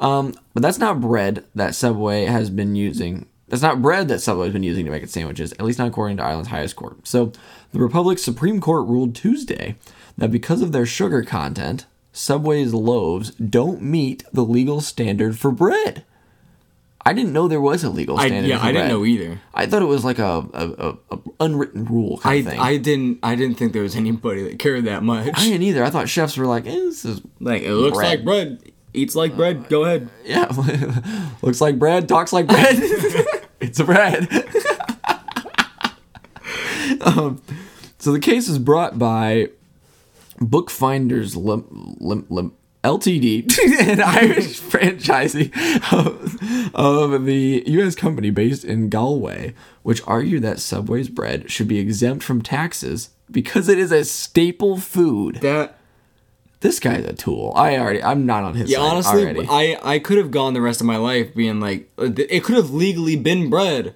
[0.00, 4.52] um, but that's not bread that Subway has been using That's not bread that Subway's
[4.52, 7.06] been using to make its sandwiches, at least not according to Ireland's highest court.
[7.06, 7.32] So,
[7.72, 9.76] the Republic's Supreme Court ruled Tuesday
[10.16, 16.04] that because of their sugar content, Subway's loaves don't meet the legal standard for bread.
[17.06, 18.48] I didn't know there was a legal I, standard.
[18.48, 19.40] yeah, for I didn't know either.
[19.54, 22.60] I thought it was like a, a, a, a unwritten rule kind I, of thing.
[22.60, 25.28] I didn't I didn't think there was anybody that cared that much.
[25.32, 25.82] I didn't either.
[25.84, 28.10] I thought chefs were like, eh, this is like it looks Bread.
[28.10, 29.68] like bread, eats like bread.
[29.70, 30.10] Go ahead.
[30.24, 30.50] yeah,
[31.42, 32.76] looks like bread, talks like bread.
[33.60, 34.28] it's bread.
[37.00, 37.42] um,
[37.98, 39.48] so the case is brought by
[40.38, 42.52] Bookfinders Lim, Lim, Lim,
[42.84, 45.52] Ltd, an Irish franchisee
[45.92, 47.94] of, of the U.S.
[47.94, 53.68] company based in Galway, which argued that Subway's bread should be exempt from taxes because
[53.68, 55.36] it is a staple food.
[55.36, 55.77] That
[56.60, 57.52] This guy's a tool.
[57.54, 59.46] I already, I'm not on his yeah, side honestly, already.
[59.48, 62.56] I I could have gone the rest of my life being like uh, it could
[62.56, 63.94] have legally been bread.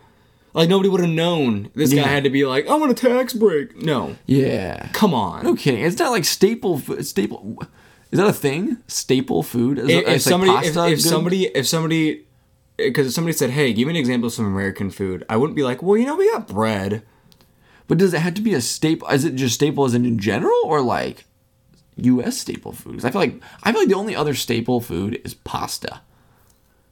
[0.55, 1.70] Like nobody would have known.
[1.75, 2.03] This Yeah.
[2.03, 3.75] guy had to be like, I want a tax break.
[3.83, 4.88] No, yeah.
[4.92, 5.42] come on.
[5.44, 5.83] No kidding.
[5.83, 7.05] It's not like staple food.
[7.07, 7.57] Staple.
[8.11, 8.77] Is that a thing?
[8.87, 9.79] Staple food?
[9.79, 12.27] Is if, if it's like somebody if, if somebody if somebody
[12.77, 15.55] because if somebody said hey give me an example of some american food i wouldn't
[15.55, 17.03] be like well you know we got bread
[17.87, 19.07] But does it have to be a staple?
[19.09, 21.25] Is it just staple as in, in general, or like
[22.03, 22.38] U.S.
[22.38, 22.95] staple food?
[22.97, 26.01] 'Cause I feel like I feel like the only other staple food is pasta.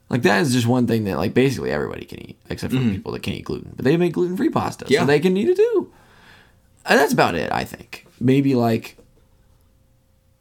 [0.08, 3.12] Like that is just one thing that like basically everybody can eat, except for people
[3.12, 3.72] that can't eat gluten.
[3.76, 4.86] But they make gluten free pasta.
[4.88, 5.00] Yeah.
[5.00, 5.92] so they can eat it too.
[6.86, 8.06] And that's about it, I think.
[8.20, 8.96] Maybe like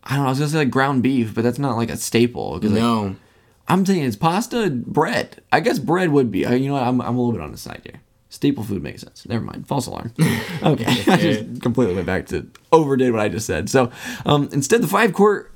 [0.04, 0.28] I don't know.
[0.28, 2.60] I was gonna say like ground beef, but that's not like a staple.
[2.60, 3.16] 'cause, like, no
[3.68, 5.44] I'm thinking it's pasta, bread.
[5.52, 6.44] I guess bread would be.
[6.46, 6.84] uh, You know what?
[6.84, 8.02] I'm, I'm a little bit on the side here.
[8.30, 9.26] Staple food makes sense.
[9.28, 9.68] Never mind.
[9.68, 10.14] False alarm.
[10.62, 10.86] Okay.
[11.08, 13.70] I just completely went back to overdid what I just said.
[13.70, 13.92] So
[14.26, 15.52] um, instead, the five court,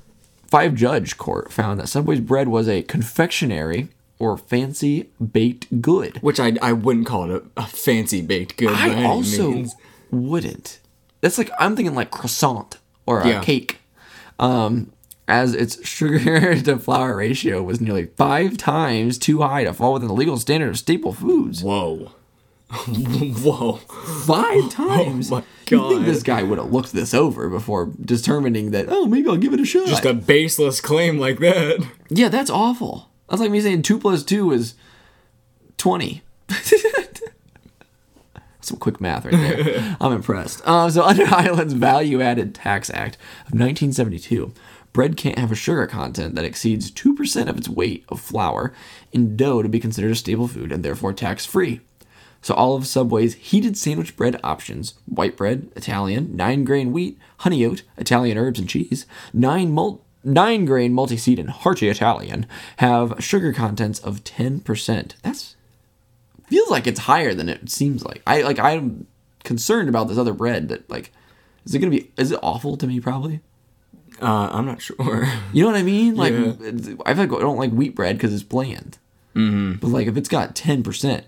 [0.48, 6.16] five judge court found that Subway's bread was a confectionery or fancy baked good.
[6.22, 9.74] which i i wouldn't call it a, a fancy baked good I also means.
[10.10, 10.78] wouldn't.
[11.20, 13.40] That's like I'm thinking like croissant or a Yeah.
[13.42, 13.78] cake.
[14.38, 14.90] Um,
[15.28, 20.08] as its sugar to flour ratio was nearly five times too high to fall within
[20.08, 21.62] the legal standard of staple foods.
[21.62, 22.12] whoa
[23.42, 23.76] whoa
[24.26, 25.30] Five times.
[25.30, 28.86] my You think this guy would have looked this over before determining that?
[28.88, 29.86] Oh, maybe I'll give it a shot.
[29.86, 33.10] just a baseless claim like that yeah, that's awful.
[33.28, 34.74] That's like me saying two plus two is
[35.76, 36.22] twenty.
[38.60, 39.96] Some quick math right there.
[40.00, 40.66] I'm impressed.
[40.66, 44.54] Um, so, under Ireland's Value Added Tax Act of 1972,
[44.94, 48.72] bread can't have a sugar content that exceeds 2% of its weight of flour
[49.12, 51.82] in dough to be considered a staple food and therefore tax free.
[52.44, 57.64] So, all of Subway's heated sandwich bread options white bread, Italian, 9 grain wheat, honey
[57.64, 60.02] oat, Italian herbs and cheese, 9 malt.
[60.22, 62.46] Nine grain multi seed and hearty Italian
[62.78, 65.12] have sugar contents of 10%.
[65.22, 65.56] That's
[66.46, 68.22] feels like it's higher than it seems like.
[68.26, 69.06] I like I'm
[69.42, 71.12] concerned about this other bread that like
[71.64, 73.40] is it gonna be is it awful to me probably?
[74.22, 74.96] uh i'm not sure
[75.52, 76.14] You know what I mean?
[76.14, 76.94] Like Yeah.
[77.06, 78.98] I feel like I don't like wheat bread because it's bland.
[79.34, 79.78] Mm-hmm.
[79.80, 81.24] But like if it's got ten percent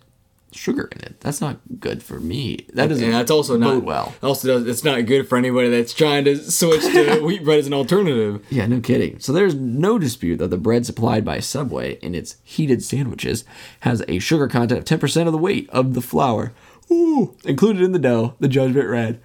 [0.57, 2.67] sugar in it, that's not good for me.
[2.75, 4.15] That doesn't and that's also not well.
[4.23, 7.67] also does it's not good for anybody that's trying to switch to wheat bread as
[7.67, 9.19] an alternative Yeah, no kidding.
[9.21, 13.45] So there's no dispute that the bread supplied by Subway in its heated sandwiches
[13.81, 16.53] has a sugar content of 10% of the weight of the flour.
[16.91, 19.21] Ooh, included in the dough, the judgment read.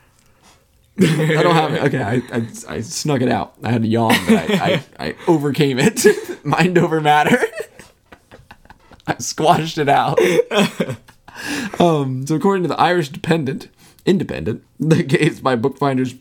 [0.99, 1.81] I don't have it.
[1.83, 3.55] Okay, I, I, I snuck it out.
[3.63, 6.05] I had to yawn, but I, I, I overcame it.
[6.45, 7.39] Mind over matter.
[9.07, 10.19] I squashed it out.
[11.80, 13.69] Um, so according to the Irish Dependent,
[14.06, 16.17] Independent, the case by bookfinders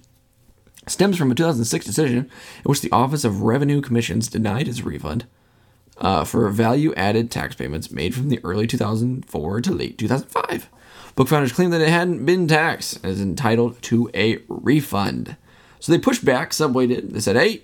[0.86, 5.26] stems from a 2006 decision in which the Office of Revenue Commissions denied its refund
[5.98, 10.68] uh, for value-added tax payments made from the early 2004 to late 2005.
[11.16, 15.36] Bookfinders claimed that it hadn't been taxed and is entitled to a refund.
[15.78, 16.52] So they pushed back.
[16.52, 17.12] Subway did.
[17.12, 17.62] They said, "Hey,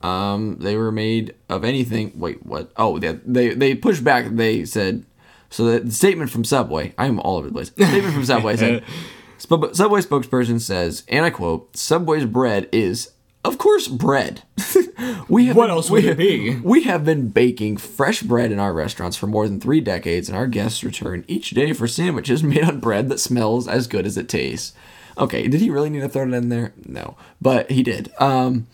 [0.00, 2.70] um, they were made of anything." Wait, what?
[2.76, 4.26] Oh, they they, they pushed back.
[4.30, 5.04] They said,
[5.50, 6.94] so the, statement from Subway.
[6.98, 7.70] I am all over the place.
[7.70, 8.82] The statement from Subway said.
[9.38, 13.10] Sub- Subway spokesperson says, and I quote, Subway's bread is,
[13.44, 14.42] of course, bread.
[15.28, 16.56] we have What been- else we, would it be?
[16.56, 20.38] We have been baking fresh bread in our restaurants for more than three decades, and
[20.38, 24.16] our guests return each day for sandwiches made on bread that smells as good as
[24.16, 24.72] it tastes.
[25.18, 26.72] Okay, did he really need to throw it in there?
[26.86, 28.10] No, but he did.
[28.18, 28.66] Um,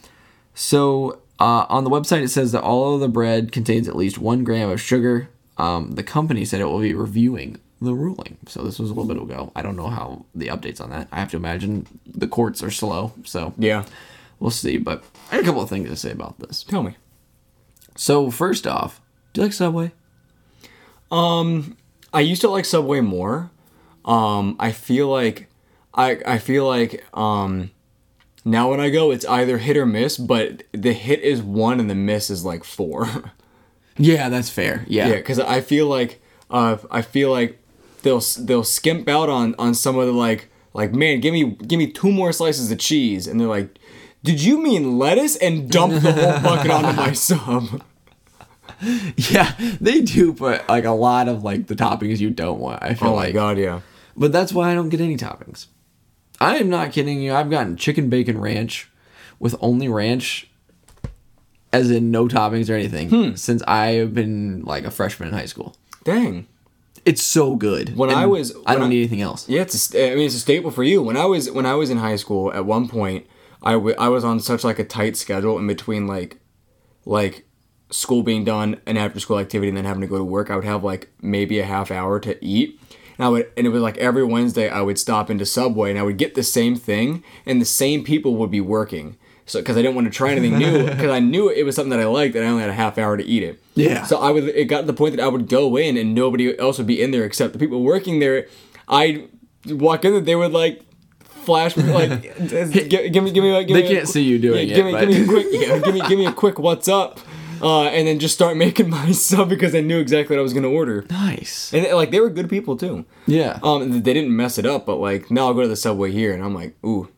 [0.55, 4.19] so uh, on the website, it says that all of the bread contains at least
[4.19, 5.29] one gram of sugar.
[5.59, 8.39] Um, the company said it will be reviewing the ruling.
[8.47, 9.53] So this was a little bit ago.
[9.55, 11.09] I don't know how the updates on that.
[11.13, 13.13] I have to imagine the courts are slow.
[13.25, 13.85] So yeah
[14.43, 14.77] we'll see.
[14.77, 16.63] But I had a couple of things to say about this.
[16.65, 16.97] tell me
[17.97, 19.01] So first off,
[19.33, 19.93] do you like Subway?
[21.11, 21.77] Um,
[22.13, 23.51] I used to like Subway more.
[24.05, 25.49] Um, I feel like
[25.95, 27.71] I I feel like um
[28.45, 31.89] now when I go it's either hit or miss, but the hit is one and
[31.89, 33.33] the miss is like four.
[33.99, 34.85] Yeah, that's fair.
[34.89, 35.09] Yeah.
[35.09, 37.59] yeah, because I feel like uh I feel like
[38.03, 41.79] they'll they'll skimp out on on some of the like like man give me give
[41.79, 43.79] me two more slices of cheese and they're like.
[44.25, 47.83] Did you mean lettuce and dump the whole bucket onto my sub?
[49.17, 52.83] Yeah, they do put like a lot of like the toppings you don't want.
[52.83, 53.81] I feel Oh like, god, yeah.
[54.17, 55.67] but that's why I don't get any toppings.
[56.41, 57.35] I am not kidding you.
[57.35, 58.91] I've gotten chicken bacon ranch
[59.39, 60.49] with only ranch,
[61.73, 63.35] as in no toppings or anything, Hmm.
[63.35, 65.75] since I have been like a freshman in high school.
[66.05, 66.47] Dang.
[67.05, 67.97] It's so good.
[67.97, 69.49] When I was- I don't I- need anything else.
[69.49, 71.03] Yeah, it's a, I mean it's a staple for you.
[71.03, 73.27] When I was when I was in high school, at one point,
[73.63, 76.39] I, w- I was on such like a tight schedule in between like
[77.05, 77.45] like
[77.91, 80.51] school being done and after school activity and then having to go to work.
[80.51, 82.79] I would have like maybe a half hour to eat.
[83.19, 85.99] And I would and it was like every Wednesday I would stop into Subway and
[85.99, 89.17] I would get the same thing and the same people would be working.
[89.47, 91.91] So because I didn't want to try anything new because I knew it was something
[91.91, 93.63] that I liked and I only had a half hour to eat it.
[93.75, 94.05] Yeah.
[94.05, 94.45] So I would.
[94.45, 97.03] It got to the point that I would go in and nobody else would be
[97.03, 98.47] in there except the people working there.
[98.89, 99.29] I'd
[99.67, 100.21] walk in there.
[100.21, 100.83] They would like
[101.21, 102.71] flash me like give,
[103.13, 104.75] give me give me like give They me a can't qu- see you doing yeah,
[104.77, 106.59] give it, me but- give me a quick yeah, give me give me a quick
[106.61, 107.19] what's up,
[107.61, 110.53] uh, and then just start making my sub because I knew exactly what I was
[110.55, 111.05] gonna order.
[111.11, 111.75] Nice.
[111.75, 113.05] And like they were good people too.
[113.27, 113.59] Yeah.
[113.65, 116.33] Um, they didn't mess it up, but like now I'll go to the subway here,
[116.33, 117.09] and I'm like, ooh.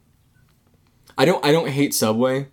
[1.16, 2.48] I don't I don't hate Subway.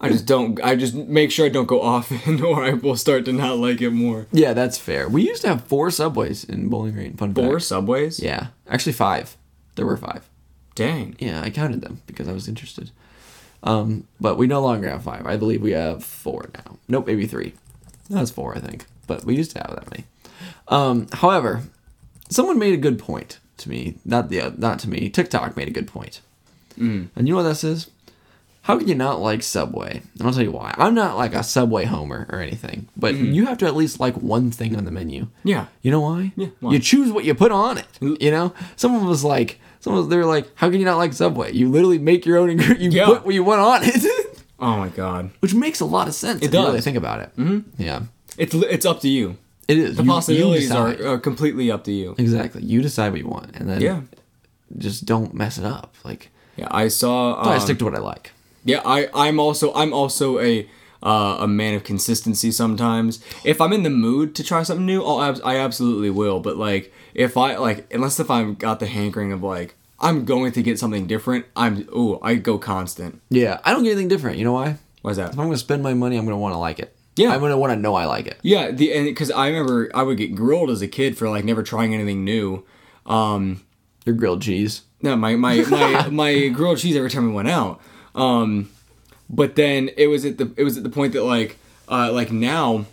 [0.00, 0.62] I just don't.
[0.62, 3.80] I just make sure I don't go often, or I will start to not like
[3.80, 4.26] it more.
[4.30, 5.08] yeah, that's fair.
[5.08, 7.16] We used to have four subways in Bowling Green.
[7.16, 7.44] Fun fact.
[7.44, 8.20] Four subways?
[8.20, 9.36] Yeah, actually five.
[9.74, 10.28] There were five.
[10.76, 11.16] Dang.
[11.18, 12.92] Yeah, I counted them because I was interested.
[13.64, 15.26] Um, but we no longer have five.
[15.26, 16.78] I believe we have four now.
[16.86, 17.54] Nope, maybe three.
[18.08, 18.86] That's four, I think.
[19.08, 20.04] But we used to have that many.
[20.68, 21.62] Um, however,
[22.28, 23.96] someone made a good point to me.
[24.04, 25.10] Not the not to me.
[25.10, 26.20] TikTok made a good point.
[26.78, 27.90] And you know what this is?
[28.62, 30.02] How can you not like Subway?
[30.18, 30.74] And I'll tell you why.
[30.76, 34.14] I'm not like a Subway homer or anything, but you have to at least like
[34.16, 35.28] one thing on the menu.
[35.42, 35.66] Yeah.
[35.80, 36.32] You know why?
[36.36, 36.72] Yeah, why?
[36.72, 37.86] You choose what you put on it.
[38.00, 41.52] You know, someone was like, someone they're like, how can you not like Subway?
[41.52, 42.92] You literally make your own ingredient.
[42.92, 43.06] You Yeah.
[43.06, 45.30] put what you want on it, Oh my god.
[45.40, 46.42] which makes a lot of sense.
[46.42, 46.84] if you really does.
[46.84, 47.30] think about it.
[47.38, 47.82] Mm-hmm.
[47.82, 48.02] Yeah,
[48.36, 49.38] It's it's up to you.
[49.66, 49.96] it is.
[49.96, 52.14] The You- you possibilities are, are completely up to you.
[52.18, 52.62] exactly.
[52.64, 54.00] You decide what you want, and then Yeah.
[54.76, 55.94] just don't mess it up.
[56.04, 57.34] Like Yeah, I saw.
[57.34, 58.32] I um, stick to what I like.
[58.64, 60.68] Yeah, I I'm also I'm also a
[61.02, 62.50] uh, a man of consistency.
[62.50, 66.40] Sometimes, if I'm in the mood to try something new, I'll I absolutely will.
[66.40, 70.52] But like, if I like, unless if I've got the hankering of like, I'm going
[70.52, 71.46] to get something different.
[71.54, 73.20] I'm ooh, I go constant.
[73.30, 74.38] Yeah, I don't get anything different.
[74.38, 74.78] You know why?
[75.02, 75.32] Why's that?
[75.32, 76.94] If I'm gonna spend my money, I'm gonna want to like it.
[77.16, 77.30] Yeah.
[77.30, 78.38] I'm gonna want to know I like it.
[78.42, 81.44] Yeah, the and because I remember I would get grilled as a kid for like
[81.44, 82.64] never trying anything new.
[83.06, 83.64] Um,
[84.04, 84.82] Your grilled cheese.
[85.02, 87.80] No, my my my, my grilled cheese every time we went out.
[88.14, 88.70] Um,
[89.30, 91.56] but then it was at the it was at the point that like
[91.88, 92.86] uh, like now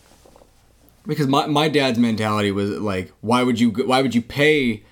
[1.08, 4.84] because my my dad's mentality was like why would you why would you pay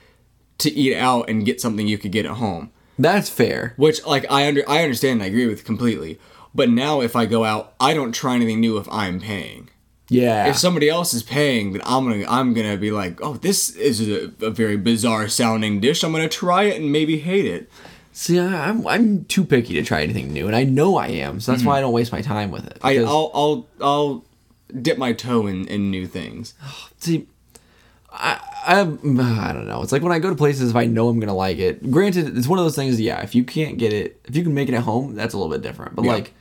[0.59, 3.73] to eat out and get something you could get at home That's fair.
[3.77, 6.19] which like I under I understand and I agree with completely
[6.53, 9.69] but now if I go out I don't try anything new if I'm paying
[10.13, 10.47] Yeah.
[10.49, 13.99] if somebody else is paying, then I'm gonna I'm gonna be like, oh, this is
[14.07, 16.03] a, a very bizarre sounding dish.
[16.03, 17.69] I'm gonna try it and maybe hate it.
[18.11, 21.39] See, I, I'm I'm too picky to try anything new, and I know I am.
[21.39, 22.75] So that's why I don't waste my time with it.
[22.75, 22.87] Mm-hmm.
[22.87, 24.25] I because- I'll I'll I'll
[24.81, 26.53] dip my toe in, in new things.
[26.99, 27.27] See,
[28.11, 28.83] I, I I
[29.53, 29.81] don't know.
[29.81, 31.89] It's like when I go to places, if I know I'm gonna like it.
[31.91, 33.01] Granted, it's one of those things.
[33.01, 35.37] Yeah, if you can't get it, if you can make it at home, that's a
[35.37, 35.95] little bit different.
[35.95, 36.11] But Yeah.
[36.11, 36.33] like,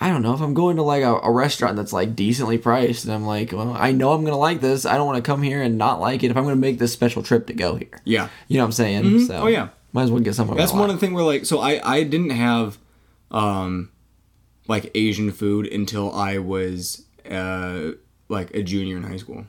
[0.00, 0.32] I don't know.
[0.32, 3.52] If I'm going to like a, a restaurant that's like decently priced, and I'm like,
[3.52, 4.86] well, I know I'm gonna like this.
[4.86, 6.30] I don't want to come here and not like it.
[6.30, 8.72] If I'm gonna make this special trip to go here, Yeah, you know what I'm
[8.72, 9.26] saying?
[9.26, 9.68] So, Oh, yeah.
[9.92, 10.56] might as well get something.
[10.56, 12.78] that's one of the thing where like so I I didn't have
[13.30, 13.90] um
[14.68, 17.92] like Asian food until I was uh
[18.28, 19.46] like a junior in high school.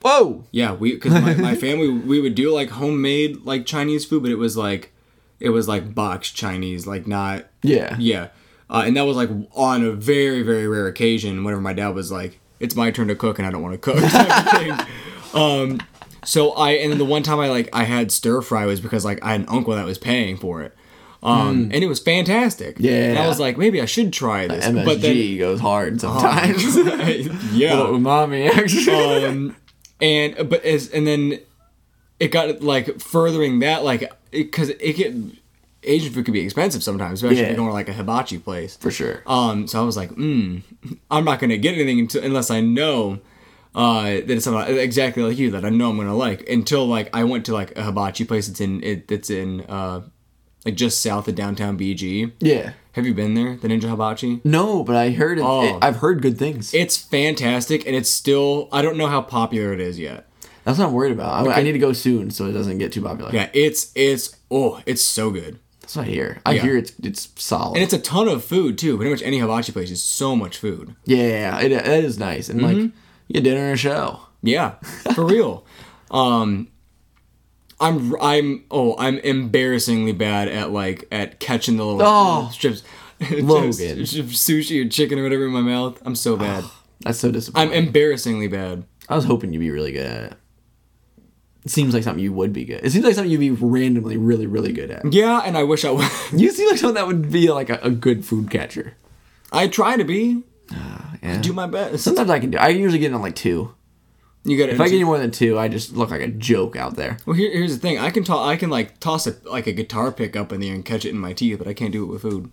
[0.00, 0.44] Whoa.
[0.52, 4.30] Yeah, we because my, my family we would do like homemade like Chinese food, but
[4.32, 4.92] it was like
[5.38, 7.96] it was like boxed Chinese, like not Yeah.
[7.98, 8.28] Yeah,
[8.72, 11.44] uh, and that was like on a very very rare occasion.
[11.44, 13.78] Whenever my dad was like, "It's my turn to cook, and I don't want to
[13.78, 14.86] cook," type of thing.
[15.34, 15.80] Um,
[16.24, 19.04] so I and then the one time I like I had stir fry was because
[19.04, 20.74] like I had an uncle that was paying for it.
[21.24, 22.76] Um, and it was fantastic.
[22.80, 23.10] Yeah.
[23.10, 24.66] and I was like, maybe I should try this.
[24.66, 26.76] MSG But then, goes hard sometimes.
[27.52, 29.24] yeah, Little umami action.
[29.24, 29.56] um,
[30.00, 31.38] and but as and then
[32.18, 35.14] it got like furthering that like because it, it get
[35.84, 38.76] Asian food could be expensive sometimes, especially if you're going to like a hibachi place.
[38.76, 39.22] For sure.
[39.26, 40.62] Um, so I was like, mm,
[41.10, 43.20] I'm not gonna get anything until, unless I know.
[43.74, 46.48] Uh, that it's something exactly like you that I know I'm gonna like.
[46.48, 48.48] Until like I went to like a hibachi place.
[48.48, 49.10] It's in it.
[49.10, 50.02] It's in uh,
[50.66, 52.32] like just south of downtown BG.
[52.40, 52.72] Yeah.
[52.92, 53.56] Have you been there?
[53.56, 54.42] The Ninja Hibachi.
[54.44, 55.64] No, but I heard it, Oh.
[55.64, 56.74] it- I've heard good things.
[56.74, 58.68] It's fantastic, and it's still.
[58.70, 60.28] I don't know how popular it is yet.
[60.64, 61.48] That's what I'm worried about.
[61.48, 63.30] I, I need to go soon so it doesn't get too popular.
[63.32, 65.58] Yeah, it's it's oh, it's so good.
[65.82, 66.40] That's what I hear.
[66.46, 66.62] I Yeah.
[66.62, 67.74] hear it's it's solid.
[67.76, 68.96] And it's a ton of food too.
[68.96, 70.94] Pretty much any hibachi place is so much food.
[71.04, 72.48] yeah, it, it is nice.
[72.48, 72.80] And Mm-hmm.
[72.80, 72.92] like,
[73.28, 74.20] you get dinner and a show.
[74.42, 74.72] Yeah,
[75.14, 75.64] for real.
[76.10, 76.68] Um,
[77.80, 82.82] I'm I'm oh I'm embarrassingly bad at like at catching the little Oh, strips,
[83.30, 83.70] Logan.
[84.02, 86.00] Sushi or chicken or whatever in my mouth.
[86.04, 86.64] I'm so bad.
[87.00, 87.72] That's so disappointing.
[87.72, 88.84] I'm embarrassingly bad.
[89.08, 90.38] I was hoping you'd be really good at it.
[91.66, 92.84] Seems like something you would be good.
[92.84, 95.12] It seems like something you'd be randomly really, really good at.
[95.12, 96.10] Yeah, and I wish I would.
[96.32, 98.96] You seem like someone that would be like a, a good food catcher.
[99.52, 100.42] I try to be.
[100.72, 101.40] Ah, yeah.
[101.40, 102.02] Do my best.
[102.02, 102.58] Sometimes I can do.
[102.58, 103.74] I usually get in on like two.
[104.44, 104.74] You got it.
[104.74, 107.16] If I get any more than two, I just look like a joke out there.
[107.26, 107.98] Well, here, here's the thing.
[107.98, 108.44] I can toss.
[108.48, 111.04] I can like toss a like a guitar pick up in the air and catch
[111.04, 112.50] it in my teeth, but I can't do it with food.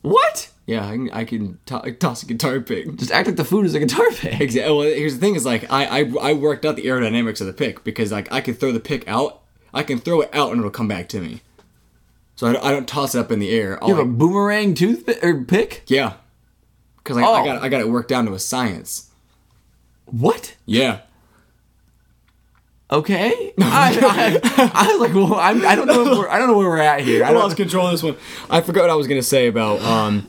[0.00, 0.48] What?
[0.68, 1.10] Yeah, I can.
[1.12, 2.94] I can to- toss a guitar pick.
[2.96, 4.38] Just act like the food is a guitar pick.
[4.40, 4.70] Exactly.
[4.70, 7.54] Well, here's the thing: is like I, I I worked out the aerodynamics of the
[7.54, 9.40] pick because like I can throw the pick out,
[9.72, 11.40] I can throw it out and it'll come back to me.
[12.36, 13.82] So I don't, I don't toss it up in the air.
[13.82, 15.84] I'll, You have a boomerang toothpick or pick?
[15.86, 16.12] yeah,
[16.98, 17.32] because like, Oh.
[17.32, 19.08] I got I got it worked down to a science.
[20.04, 20.54] What?
[20.66, 21.00] Yeah.
[22.90, 23.52] Okay.
[23.60, 26.12] I, I, I was like, well, I'm, I don't know.
[26.12, 27.24] If we're, I don't know where we're at here.
[27.24, 28.16] I I lost control of this one.
[28.48, 30.28] I forgot what I was gonna say about um.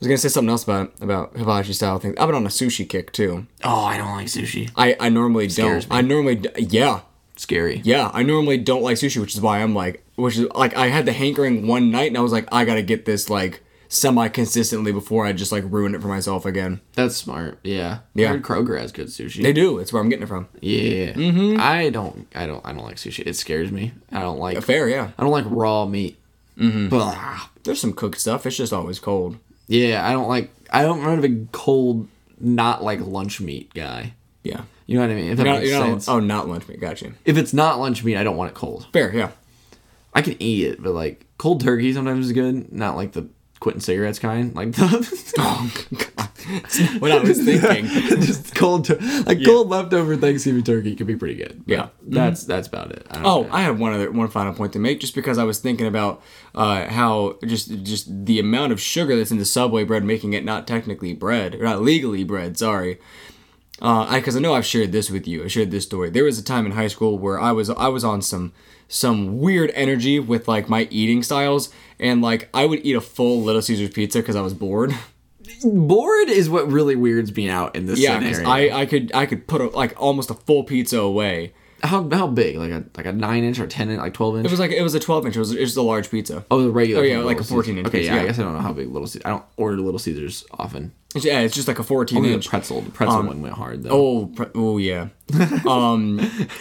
[0.00, 2.14] I was gonna say something else about about hibachi style things.
[2.18, 3.46] I've been on a sushi kick too.
[3.64, 4.70] oh, I don't like sushi.
[4.76, 5.88] I I normally don't.
[5.90, 5.96] me.
[5.96, 7.00] I normally d- yeah
[7.36, 7.80] Scary.
[7.84, 10.86] yeah I normally don't like sushi, which is why I'm like which is like I
[10.88, 14.28] had the hankering one night and I was like I gotta get this like semi
[14.28, 16.80] consistently before I just like ruin it for myself again.
[16.92, 17.58] That's smart.
[17.64, 18.00] Yeah.
[18.14, 18.28] Yeah.
[18.28, 19.42] I heard Kroger has good sushi.
[19.42, 19.78] They do.
[19.78, 20.46] It's where I'm getting it from.
[20.60, 21.12] Yeah.
[21.14, 21.56] Mm-hmm.
[21.58, 22.28] I don't.
[22.36, 22.64] I don't.
[22.64, 23.26] I don't like sushi.
[23.26, 23.92] It scares me.
[24.12, 24.62] I don't like.
[24.62, 25.10] Fair, yeah.
[25.18, 26.18] I don't like raw meat.
[26.58, 26.94] Mm-hmm.
[27.64, 28.46] There's some cooked stuff.
[28.46, 29.38] It's just always cold.
[29.68, 30.06] Yeah.
[30.06, 30.50] I don't like.
[30.70, 30.98] I don't.
[31.00, 32.08] I'm not a big cold,
[32.40, 34.14] not like lunch meat guy.
[34.42, 34.62] Yeah.
[34.86, 35.30] You know what I mean?
[35.30, 36.08] If that You're not, makes you're not, sense.
[36.08, 36.80] oh, not lunch meat.
[36.80, 37.14] Got you.
[37.24, 38.86] If it's not lunch meat, I don't want it cold.
[38.92, 39.30] Fair, yeah.
[40.14, 42.72] I can eat it, but like cold turkey sometimes is good.
[42.72, 43.28] Not like the
[43.60, 44.54] quitting cigarettes kind.
[44.56, 45.72] Like the Oh,
[46.16, 46.27] God.
[46.98, 47.86] What I was thinking.
[48.22, 51.62] just cold, tur- like cold leftover Thanksgiving turkey could be pretty good.
[51.66, 51.88] Yeah.
[52.02, 53.06] that's that's about it.
[53.10, 53.48] I Oh, know.
[53.52, 56.22] I have one other one final point to make, just because I was thinking about
[56.54, 60.44] uh, how just just the amount of sugar that's in the Subway bread, making it
[60.44, 62.56] not technically bread or not legally bread.
[62.58, 62.98] Sorry,
[63.78, 65.44] because I know I've shared this with you.
[65.44, 66.10] I shared this story.
[66.10, 68.52] There was a time in high school where I was I was on some
[68.88, 71.68] some weird energy with like my eating styles,
[72.00, 74.94] and like I would eat a full Little Caesars pizza because I was bored.
[75.64, 78.48] bored is what really weirds me out in this Yeah, scenario.
[78.48, 81.52] I I could I could put a, like almost a full pizza away.
[81.82, 82.56] how how big?
[82.56, 84.46] Like a like a nine inch or ten inch, like twelve inch.
[84.46, 85.36] It was like it was a twelve inch.
[85.36, 86.44] It was it was a large pizza.
[86.50, 87.02] oh, the regular.
[87.02, 87.44] Oh, yeah, like a.
[87.44, 89.22] 14 inch Okay, piece, yeah, I guess I don't know how big Little Caesars.
[89.24, 90.92] I don't order Little Caesars often.
[91.14, 92.48] Yeah, it's just like a fourteen Only the inch.
[92.48, 92.80] pretzel.
[92.82, 93.90] The pretzel one went hard though.
[93.90, 95.08] Oh, pre- oh yeah.
[95.68, 96.20] um,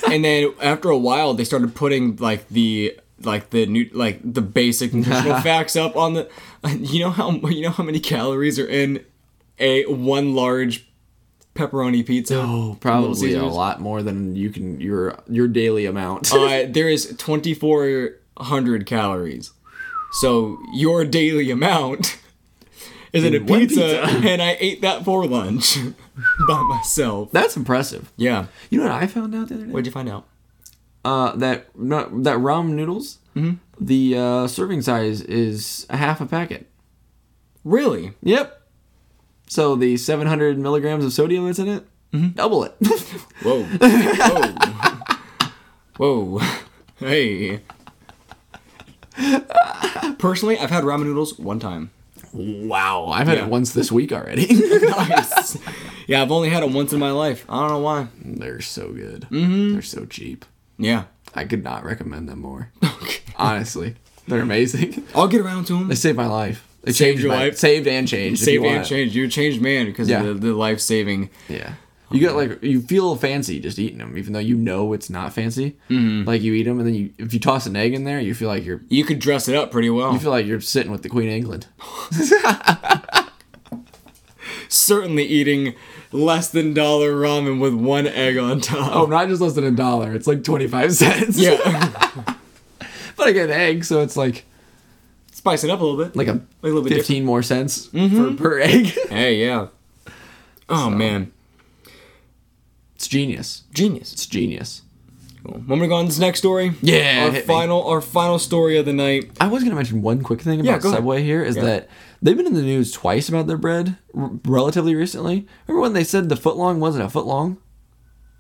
[0.10, 4.42] and then after a while, they started putting like the like the new like the
[4.42, 6.30] basic nutritional facts up on the.
[6.68, 9.06] You know how you know how many calories are in
[9.60, 10.88] a one large
[11.56, 12.40] pepperoni pizza.
[12.40, 16.34] Oh, probably a lot more than you can your your daily amount.
[16.34, 19.52] Uh, there is twenty four hundred calories.
[20.14, 22.18] So your daily amount
[23.14, 24.28] is in a pizza, pizza.
[24.30, 25.78] and I ate that for lunch
[26.48, 27.32] by myself.
[27.32, 28.12] That's impressive.
[28.16, 28.48] Yeah.
[28.70, 29.72] You know what I found out the other day?
[29.72, 30.28] What'd you find out?
[31.08, 33.20] Uh, that that ramen noodles.
[33.36, 33.56] Mm-hmm.
[33.80, 36.68] The uh, serving size is a half a packet.
[37.64, 38.14] Really?
[38.24, 38.62] Yep.
[39.48, 41.84] So the 700 milligrams of sodium that's in it,
[42.14, 42.30] Mm-hmm.
[42.30, 42.74] double it.
[43.44, 43.64] Whoa.
[45.98, 46.38] Whoa.
[46.40, 46.42] Whoa.
[47.00, 47.62] Hey.
[50.18, 51.92] Personally, I've had ramen noodles one time.
[52.34, 53.46] wow, I've had Yeah.
[53.46, 54.48] it once this week already.
[54.98, 55.58] Nice.
[56.08, 57.46] yeah, I've only had it once in my life.
[57.48, 58.08] I don't know why.
[58.24, 59.28] They're so good.
[59.30, 59.74] Mm-hmm.
[59.74, 60.44] They're so cheap.
[60.78, 61.06] Yeah.
[61.36, 62.72] I could not recommend them more.
[63.36, 63.96] Honestly,
[64.28, 65.06] they're amazing.
[65.14, 65.88] I'll get around to them.
[65.88, 66.64] They saved my life.
[66.84, 67.58] They Saved changed your my, life?
[67.58, 68.42] Saved and changed.
[68.42, 68.90] if Save you and want it.
[68.90, 69.16] change.
[69.16, 70.24] You're a changed man because Yeah.
[70.24, 71.30] of the, the life saving.
[71.50, 71.74] Yeah.
[72.10, 75.34] You get like you feel fancy just eating them, even though you know it's not
[75.34, 75.76] fancy.
[75.90, 76.26] Mm-hmm.
[76.26, 78.34] Like you eat them, and then you if you toss an egg in there, you
[78.34, 80.14] feel like you're You could dress it up pretty well.
[80.14, 81.68] you feel like you're sitting with the Queen of England.
[84.70, 85.76] Certainly eating
[86.12, 88.96] less than dollar ramen with one egg on top.
[88.96, 90.14] Oh, not just less than a dollar.
[90.14, 91.38] It's like twenty five cents.
[91.38, 91.58] Yeah.
[93.16, 94.46] but I get an egg, so it's like
[95.38, 96.16] Spice it up a little bit.
[96.16, 98.36] like a like a little bit fifteen more cents for mm-hmm.
[98.36, 98.88] per egg.
[99.10, 99.68] Hey, yeah.
[100.68, 101.32] Oh man.
[102.96, 103.64] It's genius.
[103.72, 104.14] Genius.
[104.14, 104.82] It's genius.
[105.44, 105.64] Cool.
[105.68, 106.74] Want me to go on to this next story?
[106.82, 107.42] Yeah, Our me.
[107.42, 109.30] final, our final story of the night.
[109.40, 110.96] I was gonna mention one quick thing about ahead.
[110.96, 111.64] Subway here is Yeah.
[111.64, 111.90] that
[112.22, 115.48] they've been in the news twice about their bread r- relatively recently.
[115.68, 117.58] Remember when they said the foot long wasn't a foot long?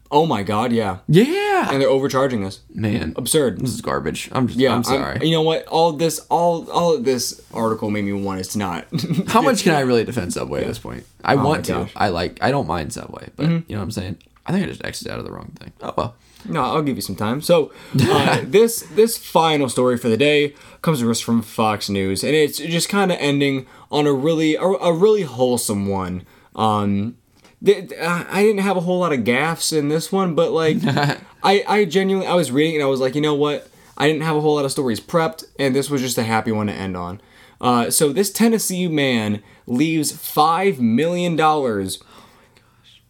[0.09, 0.99] Oh my god, yeah.
[1.09, 2.61] Yeah, And they're overcharging us.
[2.73, 3.59] man, Absurd.
[3.59, 4.29] this is garbage.
[4.31, 5.19] I'm just, Yeah, I'm sorry.
[5.25, 5.65] you know what?
[5.67, 8.87] All this, all, all of this article made me want to not.
[9.27, 11.05] How much can I really defend Subway at this point?
[11.25, 11.73] I Oh want to.
[11.73, 11.97] Mm-hmm.
[11.97, 12.41] I like.
[12.41, 14.17] I don't mind Subway, but you know what I'm saying.
[14.45, 15.73] I think I just exited out of the wrong thing.
[15.81, 16.15] Oh well.
[16.47, 17.41] No, I'll give you some time.
[17.41, 17.71] So,
[18.01, 22.35] uh, this this final story for the day comes to us from Fox News, and
[22.35, 26.25] it's just kind of ending on a really a, a really wholesome one.
[26.55, 27.17] Um,
[27.63, 30.77] th- I didn't have a whole lot of gaffes in this one, but like,
[31.43, 33.69] I I genuinely I was reading and I was like, you know what?
[33.97, 36.51] I didn't have a whole lot of stories prepped, and this was just a happy
[36.51, 37.21] one to end on.
[37.59, 42.01] Uh, so this Tennessee man leaves five million dollars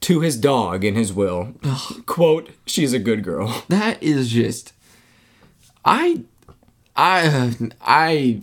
[0.02, 1.54] to his dog in his will.
[2.06, 3.64] Quote, she's a good girl.
[3.70, 4.74] That is just.
[5.84, 6.22] I,
[6.96, 8.42] I, I,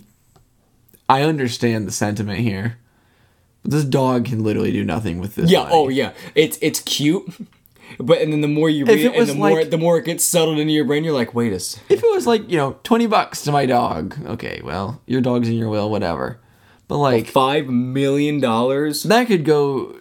[1.07, 2.77] I understand the sentiment here.
[3.63, 5.49] But this dog can literally do nothing with this.
[5.49, 5.71] Yeah, money.
[5.73, 6.13] oh yeah.
[6.35, 7.27] It's it's cute.
[7.99, 10.05] But and then the more you read it it, and the more the more it
[10.05, 11.85] gets settled into your brain, you're like, wait a second.
[11.95, 15.49] If it was like you know twenty bucks to my dog, okay, well your dog's
[15.49, 16.39] in your will, whatever.
[16.87, 19.03] But like Five million dollars?
[19.03, 19.95] that could go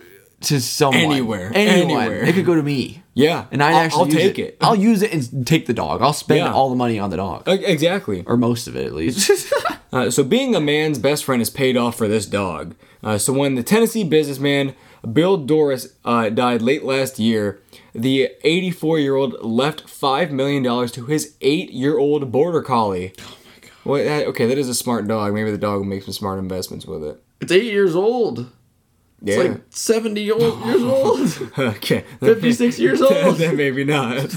[0.44, 2.00] to someone Anywhere, anyone.
[2.02, 2.24] anywhere.
[2.24, 3.46] It could go to me, Yeah.
[3.50, 4.56] and I I'll, actually I'll use take it.
[4.60, 6.02] I'll use it and take the dog.
[6.02, 6.52] I'll spend Yeah.
[6.52, 8.22] all the money on the dog, exactly.
[8.26, 9.30] or most of it at least.
[9.92, 12.74] Uh, so being a man's best friend is paid off for this dog.
[13.04, 14.74] Uh, so when the Tennessee businessman
[15.12, 17.60] Bill Dorris uh, died late last year,
[17.94, 23.12] the 84-year-old left five million dollars to his eight-year-old border collie.
[23.20, 23.70] Oh my god.
[23.84, 25.32] Well, that, okay, that is a smart dog.
[25.32, 27.22] Maybe the dog will make some smart investments with it.
[27.40, 28.50] it's eight years old.
[29.24, 29.34] Yeah.
[29.40, 31.50] It's like seventy old years old.
[31.58, 32.04] okay.
[32.20, 33.36] 56 years old.
[33.36, 34.34] then maybe not.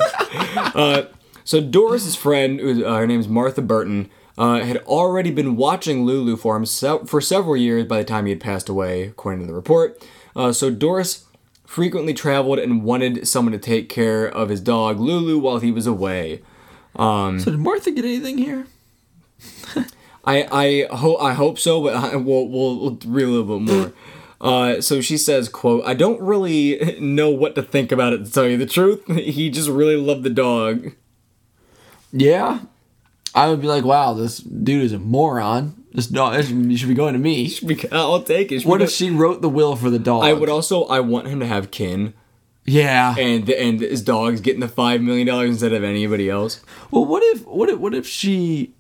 [0.76, 1.04] uh,
[1.44, 6.56] so Dorris's friend, uh, her name's Martha Burton, uh, had already been watching Lulu for
[6.56, 9.54] him se- for several years by the time he had passed away, according to the
[9.54, 10.02] report.
[10.36, 11.26] Uh, so Doris
[11.66, 15.86] frequently traveled and wanted someone to take care of his dog Lulu while he was
[15.88, 16.42] away.
[16.98, 18.68] so did Martha get anything here?
[20.26, 23.72] I I hope I hope so, but I, we'll, we'll we'll read a little bit
[23.74, 23.94] more.
[24.40, 28.32] Uh, so she says, "quote I don't really know what to think about it to
[28.32, 29.06] tell you the truth.
[29.12, 30.92] He just really loved the dog."
[32.12, 32.60] Yeah,
[33.36, 35.84] I would be like, wow, this dude is a moron.
[35.94, 37.52] This dog, this, you should be going to me.
[37.92, 38.66] I'll take it.
[38.66, 40.24] What if she wrote the will for the dog?
[40.24, 42.14] I would also I want him to have kin
[42.66, 43.16] Yeah.
[43.18, 46.62] and and his dog's getting the five million dollars instead of anybody else.
[46.92, 48.74] Well, what if what if what if she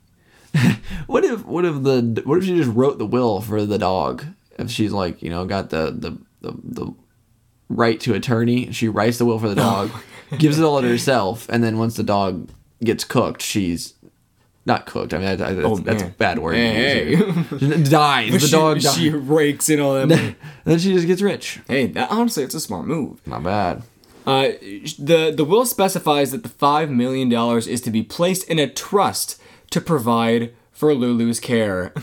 [1.07, 4.25] what if what if the what if she just wrote the will for the dog?
[4.57, 6.93] If she's like, you know, got the the the, the
[7.69, 9.91] right to attorney, she writes the will for the dog,
[10.37, 12.49] gives it all to herself, and then once the dog
[12.83, 13.93] gets cooked, she's
[14.65, 15.13] not cooked.
[15.13, 16.55] I mean, I, I, that's, Oh, that's a bad word.
[16.55, 18.31] Hey, use dies.
[18.33, 20.07] The she, dog she rakes in all that.
[20.07, 20.35] money.
[20.65, 21.59] then she just gets rich.
[21.67, 23.25] hey, that, honestly, it's a smart move.
[23.27, 23.83] Not bad.
[24.25, 24.49] Uh,
[24.99, 28.67] the the will specifies that the five million dollars is to be placed in a
[28.69, 29.41] trust
[29.71, 31.93] to provide for Lulu's care,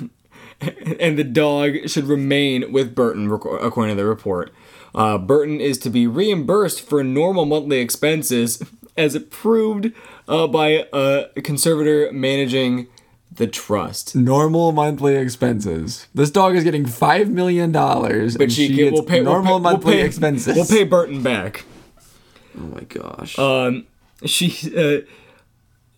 [1.00, 4.52] and the dog should remain with Burton, according to the report.
[4.94, 8.62] Uh, Burton is to be reimbursed for normal monthly expenses,
[8.96, 9.92] as approved
[10.28, 12.86] uh, by a conservator managing
[13.36, 14.14] the trust.
[14.14, 16.06] Normal monthly expenses.
[16.14, 19.58] This dog is getting five million dollars, But she, can, gets will pay normal we'll
[19.58, 20.56] pay, monthly we'll pay, expenses.
[20.56, 21.64] We'll pay Burton back.
[22.56, 23.38] Oh my gosh.
[23.38, 23.86] Um,
[24.24, 25.00] she, uh,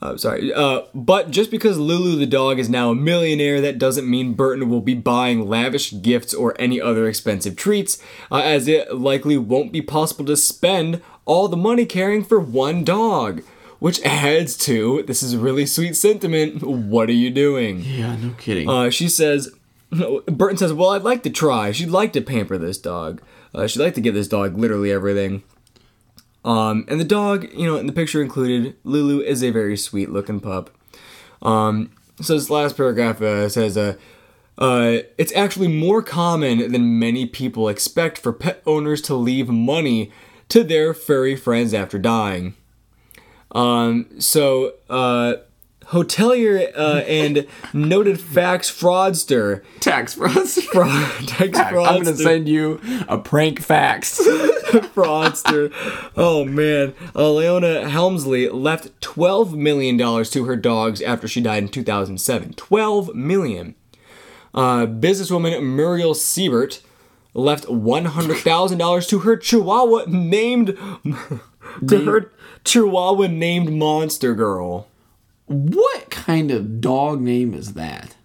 [0.03, 4.09] uh, sorry, uh, but just because Lulu the dog is now a millionaire, that doesn't
[4.09, 8.95] mean Burton will be buying lavish gifts or any other expensive treats, uh, as it
[8.95, 13.43] likely won't be possible to spend all the money caring for one dog.
[13.79, 16.63] Which adds to this is a really sweet sentiment.
[16.63, 17.81] What are you doing?
[17.81, 18.69] yeah, no kidding.
[18.69, 19.51] Uh, she says,
[19.91, 21.73] Burton says, Well, I'd like to try.
[21.73, 23.21] She'd like to pamper this dog.
[23.55, 25.43] Uh, she'd like to give this dog literally everything.
[26.47, 30.11] Um, and the dog, you know, in the picture included, Lulu is a very sweet
[30.11, 30.71] looking pup.
[31.43, 31.91] Um,
[32.23, 33.97] so this last paragraph uh, says, uh,
[34.57, 40.13] uh, it's actually more common than many people expect for pet owners to leave money
[40.49, 42.55] to their furry friends after dying.
[43.51, 45.35] Um, so, uh,
[45.89, 50.49] hotelier uh, and noted fax fraudster, tax fraud.
[50.49, 54.21] fraud, tax I'm gonna send you a prank fax.
[54.67, 55.73] fraudster.
[56.17, 61.63] Oh man, uh, Leona Helmsley left twelve million dollars to her dogs after she died
[61.63, 62.55] in 2007.
[62.55, 63.75] Twelve million.
[64.55, 66.81] Uh, businesswoman Muriel Siebert
[67.35, 70.69] left one hundred thousand dollars to her Chihuahua named
[71.89, 72.33] to her
[72.65, 74.89] Chihuahua named Monster Girl.
[75.47, 78.17] What kind of dog name is that?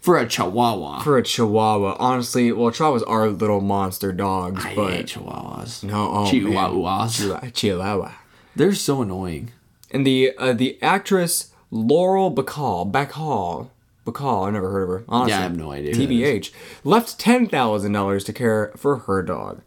[0.00, 1.00] For a Chihuahua.
[1.00, 5.82] For a Chihuahua, honestly, well, Chihuahuas are little monster dogs, I but hate Chihuahuas.
[5.84, 6.32] no, oh, man.
[6.32, 7.18] Chihuahuas.
[7.18, 7.50] Chihuahua.
[7.50, 8.12] Chihuahua.
[8.56, 9.52] They're so annoying.
[9.90, 13.70] And the uh, the actress Laurel Bacall, Bacall,
[14.06, 15.04] Bacall, I never heard of her.
[15.08, 16.52] Honestly, Yeah, I have no idea who that TBH
[16.84, 19.62] left ten thousand dollars to care for her dog.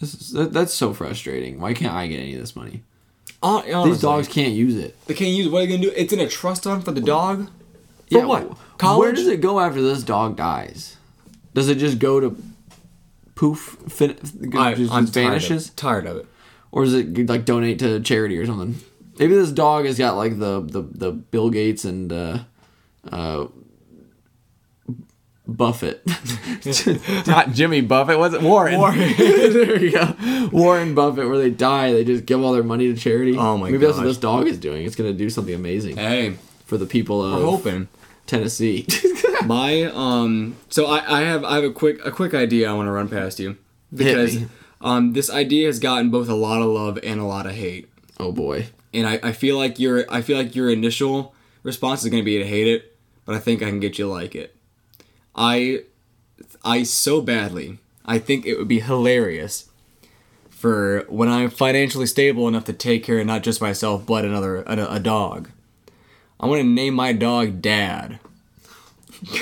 [0.00, 1.60] This is, that, that's so frustrating.
[1.60, 2.82] Why can't I get any of this money?
[3.44, 4.96] Uh, These dogs can't use it.
[5.06, 5.46] they can't use.
[5.46, 5.52] it.
[5.52, 5.92] What are they gonna do?
[5.94, 7.46] It's in a trust fund for the dog.
[8.10, 8.42] For Yeah, what?
[8.80, 10.96] wh- Where does it go after this dog dies?
[11.52, 12.36] Does it just go to
[13.34, 13.76] poof?
[13.88, 14.16] Fin-
[14.56, 15.70] I, just, I'm just tired of vanishes.
[15.70, 16.26] Tired of it.
[16.72, 18.76] or does it like donate to charity or something?
[19.18, 22.38] Maybe this dog has got like the the, the Bill Gates and uh,
[23.12, 23.46] uh,
[25.46, 26.02] Buffett,
[27.26, 28.18] not Jimmy Buffett.
[28.18, 28.78] Was it Warren?
[28.78, 28.98] Warren.
[29.18, 31.28] there you go, Warren Buffett.
[31.28, 33.36] Where they die, they just give all their money to charity.
[33.36, 33.72] Oh my god.
[33.72, 34.86] Maybe that's what this dog is doing.
[34.86, 37.88] It's gonna do something amazing Hey, for the people of we're hoping.
[38.26, 38.86] Tennessee.
[39.44, 42.86] My um so I, I have I have a quick a quick idea I want
[42.86, 43.58] to run past you
[43.92, 44.38] because
[44.80, 47.90] um this idea has gotten both a lot of love and a lot of hate.
[48.18, 48.68] oh boy.
[48.94, 51.34] And I, I feel like your I feel like your initial
[51.64, 54.10] response is gonna be to hate it, but I think I can get you to
[54.10, 54.56] like it.
[55.34, 55.80] I
[56.64, 59.68] I so badly I think it would be hilarious
[60.50, 64.62] for when I'm financially stable enough to take care of not just myself but another
[64.62, 65.50] a, a dog.
[66.40, 68.18] I want to name my dog Dad.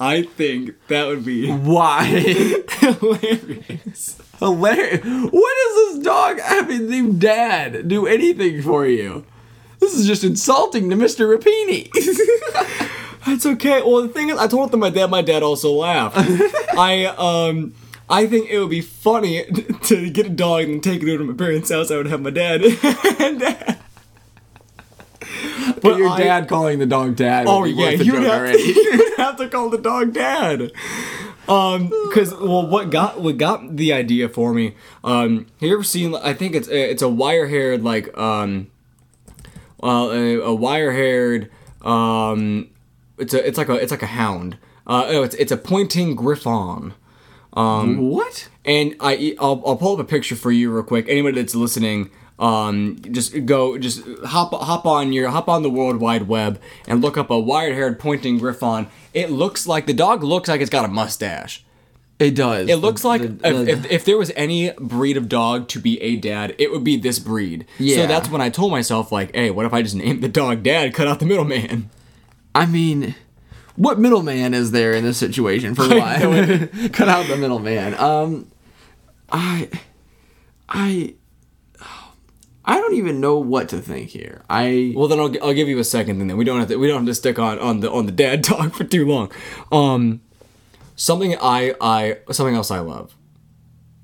[0.00, 2.04] I think that would be Why?
[2.04, 4.20] hilarious.
[4.38, 5.04] Hilarious.
[5.04, 9.24] What does this dog having named Dad do anything for you?
[9.78, 11.36] This is just insulting to Mr.
[11.36, 11.90] Rapini.
[13.26, 13.82] That's okay.
[13.82, 15.10] Well, the thing is, I told them my dad.
[15.10, 16.16] My dad also laughed.
[16.78, 17.74] I um,
[18.08, 19.44] I think it would be funny
[19.84, 21.90] to get a dog and take it over to my parents' house.
[21.90, 22.62] I would have my dad.
[23.20, 23.40] and,
[25.80, 27.46] but your I- dad calling the dog Dad.
[27.48, 30.72] oh yeah, you'd have, you'd have to call the dog dad.
[31.46, 34.74] Um, because well, what got what got the idea for me?
[35.02, 36.14] Um, have you ever seen?
[36.14, 38.68] I think it's it's a wire haired like um,
[39.78, 41.50] well, a, a wire haired
[41.82, 42.70] um,
[43.24, 44.56] it's a it's like a it's like a hound.
[44.86, 46.94] Uh, oh, it's it's a pointing griffon.
[47.54, 48.48] what?
[48.64, 51.06] And I I'll, I'll pull up a picture for you real quick.
[51.08, 56.00] Anybody that's listening, um, just go just hop hop on your hop on the World
[56.00, 58.88] Wide Web and look up a wire-haired pointing griffon.
[59.12, 61.64] It looks like the dog looks like it's got a mustache.
[62.18, 62.68] It does.
[62.68, 65.80] It looks like The- if, the- if, if there was any breed of dog to
[65.80, 67.66] be a dad, it would be this breed.
[67.78, 67.96] Yeah.
[68.02, 70.62] So that's when I told myself like, hey, what if I just named the dog
[70.62, 71.90] Dad, cut out the middleman?
[72.54, 73.14] I mean,
[73.76, 75.74] what middleman is there in this situation?
[75.74, 77.94] For one, cut out the middleman.
[77.94, 78.50] Um,
[79.30, 79.68] I,
[80.68, 81.14] I,
[82.64, 84.42] I don't even know what to think here.
[84.48, 86.76] I Well, then I'll, I'll give you a second, and then we don't have to
[86.76, 89.30] we don't have to stick on on the on the dad talk for too long.
[89.70, 90.22] Um,
[90.96, 93.14] something I I something else I love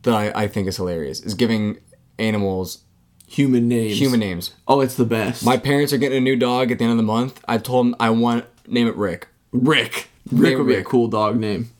[0.02, 1.78] that I, I think is hilarious is giving
[2.18, 2.84] animals
[3.30, 3.98] human names.
[3.98, 4.52] human names.
[4.66, 5.44] Oh, it's the best.
[5.44, 7.42] My parents are getting a new dog at the end of the month.
[7.46, 9.28] I told them I want name it Rick.
[9.52, 10.08] Rick.
[10.30, 11.70] Rick would be a cool dog name.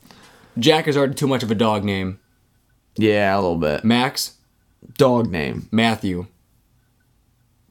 [0.59, 2.19] Jack is already too much of a dog name.
[2.97, 3.85] Yeah, a little bit.
[3.85, 4.37] Max,
[4.97, 5.69] Dog name.
[5.71, 6.27] Matthew.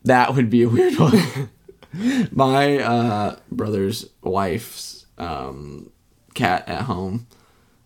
[0.04, 1.50] That would be a weird one.
[2.32, 5.92] My uh, brother's wife's um,
[6.34, 7.28] cat at home.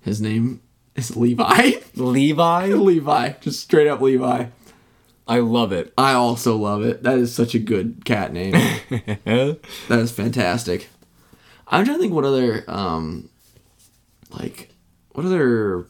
[0.01, 0.61] His name
[0.95, 1.71] is Levi.
[1.95, 2.67] Levi.
[2.67, 4.45] Levi, just straight up Levi.
[5.27, 5.93] I love it.
[5.97, 7.03] I also love it.
[7.03, 8.51] That is such a good cat name.
[9.25, 9.59] that
[9.89, 10.89] is fantastic.
[11.67, 13.29] I'm trying to think what other um
[14.31, 14.69] like
[15.13, 15.87] what other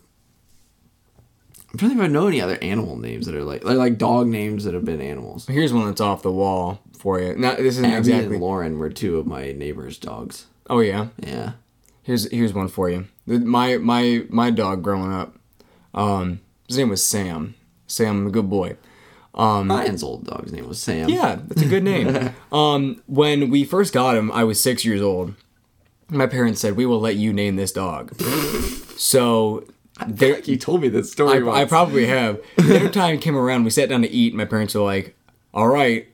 [1.71, 3.77] I'm trying to think if I know any other animal names that are like like,
[3.77, 5.47] like dog names that have been animals.
[5.47, 7.36] Here's one that's off the wall for you.
[7.36, 8.36] Now this isn't Abby exactly.
[8.36, 10.45] and Lauren were two of my neighbor's dogs.
[10.69, 11.07] Oh yeah.
[11.17, 11.53] Yeah.
[12.03, 13.07] Here's here's one for you.
[13.25, 15.36] My my my dog growing up,
[15.93, 17.55] um, his name was Sam.
[17.88, 18.77] Sam, a good boy.
[19.36, 21.09] Ryan's old dog's name was Sam.
[21.09, 22.34] Yeah, that's a good name.
[22.51, 25.34] um, when we first got him, I was six years old.
[26.09, 28.15] My parents said, "We will let you name this dog."
[28.97, 29.65] so
[30.07, 32.39] there, You told me this story I, I probably have.
[32.57, 33.63] Dinner time came around.
[33.63, 34.34] We sat down to eat.
[34.34, 35.15] And my parents were like,
[35.53, 36.07] "All right,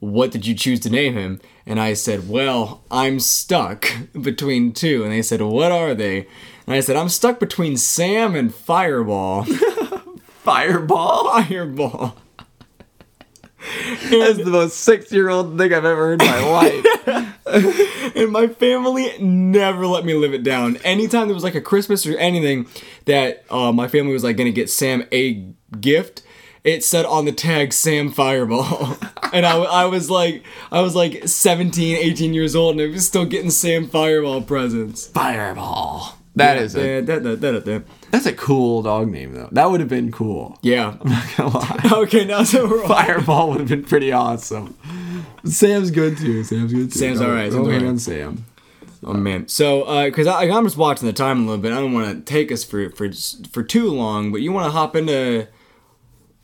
[0.00, 3.86] what did you choose to name him?" And I said, "Well, I'm stuck
[4.20, 5.04] between two.
[5.04, 6.26] And they said, "What are they?"
[6.66, 9.44] And I said, "I'm stuck between Sam and Fireball."
[10.44, 11.30] Fireball.
[11.30, 12.16] Fireball.
[14.10, 17.30] That's the most six year old thing I've ever heard in my life.
[18.14, 20.76] And my family never let me live it down.
[20.78, 22.66] Anytime there was like a Christmas or anything
[23.06, 25.44] that uh, my family was like gonna get Sam a
[25.80, 26.22] gift,
[26.62, 28.96] it said on the tag Sam Fireball.
[29.32, 33.06] and I, I was like I was like 17, 18 years old and I was
[33.06, 35.08] still getting Sam Fireball presents.
[35.08, 36.18] Fireball.
[36.36, 37.00] That is a
[38.10, 39.48] that's a cool dog name though.
[39.52, 40.58] That would have been cool.
[40.62, 40.96] Yeah.
[41.00, 41.80] I'm not gonna lie.
[42.04, 44.76] Okay, now so we're all Fireball would have been pretty awesome.
[45.44, 46.42] Sam's good too.
[46.42, 46.98] Sam's good too.
[46.98, 47.88] Sam's alright, Don't Sam's alright.
[47.88, 48.44] on Sam.
[49.04, 49.46] Oh man.
[49.48, 51.72] So, uh, cause I, I'm just watching the time a little bit.
[51.72, 53.10] I don't want to take us for for
[53.50, 55.46] for too long, but you want to hop into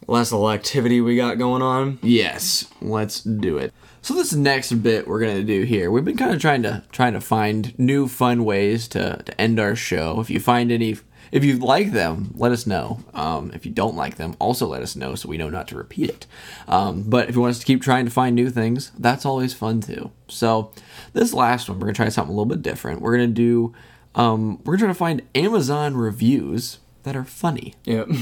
[0.07, 1.99] last little activity we got going on.
[2.03, 3.72] Yes, let's do it.
[4.03, 7.13] So this next bit we're gonna do here, we've been kind of trying to trying
[7.13, 10.21] to find new fun ways to to end our show.
[10.21, 10.97] If you find any,
[11.31, 13.01] if you like them, let us know.
[13.13, 15.77] Um, if you don't like them, also let us know so we know not to
[15.77, 16.27] repeat it.
[16.67, 19.53] Um, but if you want us to keep trying to find new things, that's always
[19.53, 20.11] fun too.
[20.29, 20.73] So
[21.13, 23.03] this last one, we're gonna try something a little bit different.
[23.03, 23.75] We're gonna do,
[24.15, 27.75] um, we're gonna try to find Amazon reviews that are funny.
[27.85, 28.09] Yep.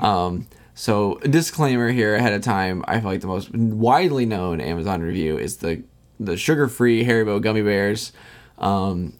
[0.00, 0.46] Um,
[0.80, 2.82] so disclaimer here ahead of time.
[2.88, 5.82] I feel like the most widely known Amazon review is the
[6.18, 8.12] the sugar-free Haribo gummy bears.
[8.58, 9.12] Um,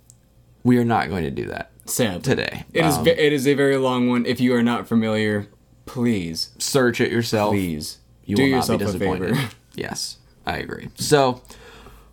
[0.65, 2.25] we are not going to do that Sad.
[2.25, 2.65] today.
[2.73, 2.97] It is.
[2.97, 4.25] Um, ve- It is a very long one.
[4.25, 5.49] If you are not familiar,
[5.85, 7.53] please, search it yourself.
[7.53, 9.51] please You do will not yourself be a favor.
[9.75, 10.89] Yes, I agree.
[10.97, 11.43] So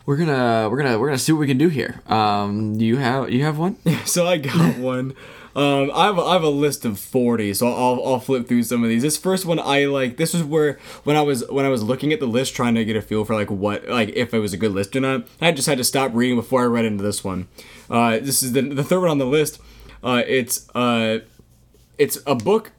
[0.06, 2.02] we're gonna we're gonna we're gonna see what we can do here.
[2.08, 3.78] Um, do you have you have one?
[4.06, 5.14] so I got one.
[5.58, 8.62] Um, I have a, I have a list of forty, so I'll I'll flip through
[8.62, 9.02] some of these.
[9.02, 10.18] This first one I like.
[10.18, 12.86] This was where when I was when I was looking at the list, trying to
[12.86, 15.28] get a feel for like what like if it was a good list or not.
[15.42, 17.48] I just had to stop reading before I read into this one.
[17.90, 19.60] Uh, this is the the third one on the list.
[20.04, 21.20] Uh, it's uh,
[21.98, 22.72] it's a book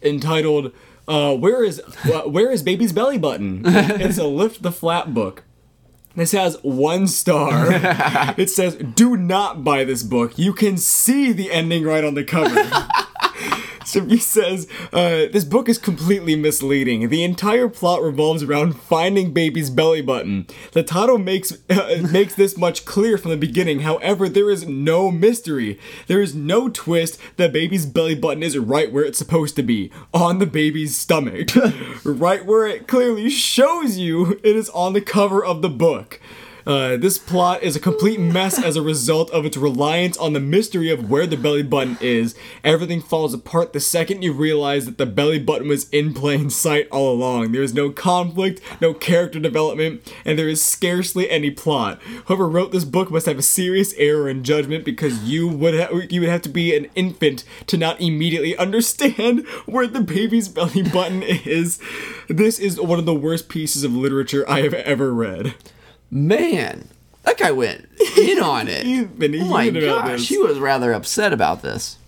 [0.00, 0.72] entitled
[1.08, 1.82] uh, "Where is
[2.26, 5.42] Where is Baby's Belly Button?" it's a lift the flap book.
[6.16, 7.68] This has one star.
[8.36, 10.38] it says, "Do not buy this book.
[10.38, 12.56] You can see the ending right on the cover."
[13.94, 17.08] He says, uh, this book is completely misleading.
[17.08, 20.46] The entire plot revolves around finding baby's belly button.
[20.72, 23.80] The title makes uh, makes this much clear from the beginning.
[23.80, 25.78] However, there is no mystery.
[26.06, 27.18] There is no twist.
[27.36, 31.50] The baby's belly button is right where it's supposed to be, on the baby's stomach,
[32.04, 34.40] right where it clearly shows you.
[34.42, 36.20] It is on the cover of the book.
[36.66, 40.40] Uh, this plot is a complete mess as a result of its reliance on the
[40.40, 42.34] mystery of where the belly button is.
[42.62, 46.88] Everything falls apart the second you realize that the belly button was in plain sight
[46.90, 47.52] all along.
[47.52, 52.00] There is no conflict, no character development, and there is scarcely any plot.
[52.26, 56.00] Whoever wrote this book must have a serious error in judgment because you would ha-
[56.10, 60.82] you would have to be an infant to not immediately understand where the baby's belly
[60.82, 61.78] button is.
[62.28, 65.54] This is one of the worst pieces of literature I have ever read.
[66.10, 66.88] Man,
[67.22, 67.88] that guy went
[68.18, 68.82] in on it.
[68.86, 71.98] He's been oh my gosh, he was rather upset about this.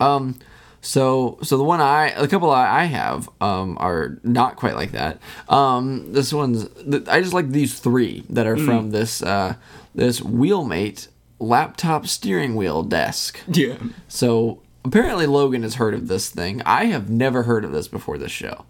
[0.00, 0.38] Um,
[0.80, 5.18] so so the one I a couple I have um are not quite like that.
[5.48, 6.66] Um, this one's
[7.08, 8.50] I just like these three that Mm.
[8.50, 9.54] are from this uh
[9.94, 11.08] this Wheelmate
[11.38, 13.40] laptop steering wheel desk.
[13.46, 13.76] Yeah.
[14.08, 16.62] So apparently Logan has heard of this thing.
[16.64, 18.64] I have never heard of this before this show.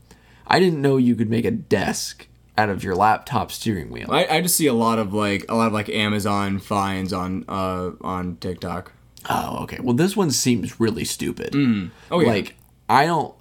[0.47, 2.27] I didn't know you could make a desk
[2.59, 4.09] out of your laptop steering wheel.
[4.11, 7.45] I, I just see a lot of like a lot of like Amazon finds on
[7.49, 8.93] uh on TikTok.
[9.31, 9.79] Oh, okay.
[9.81, 11.55] Well, this one seems really stupid.
[12.11, 12.29] Oh yeah.
[12.29, 12.57] Like,
[12.89, 13.35] I don't.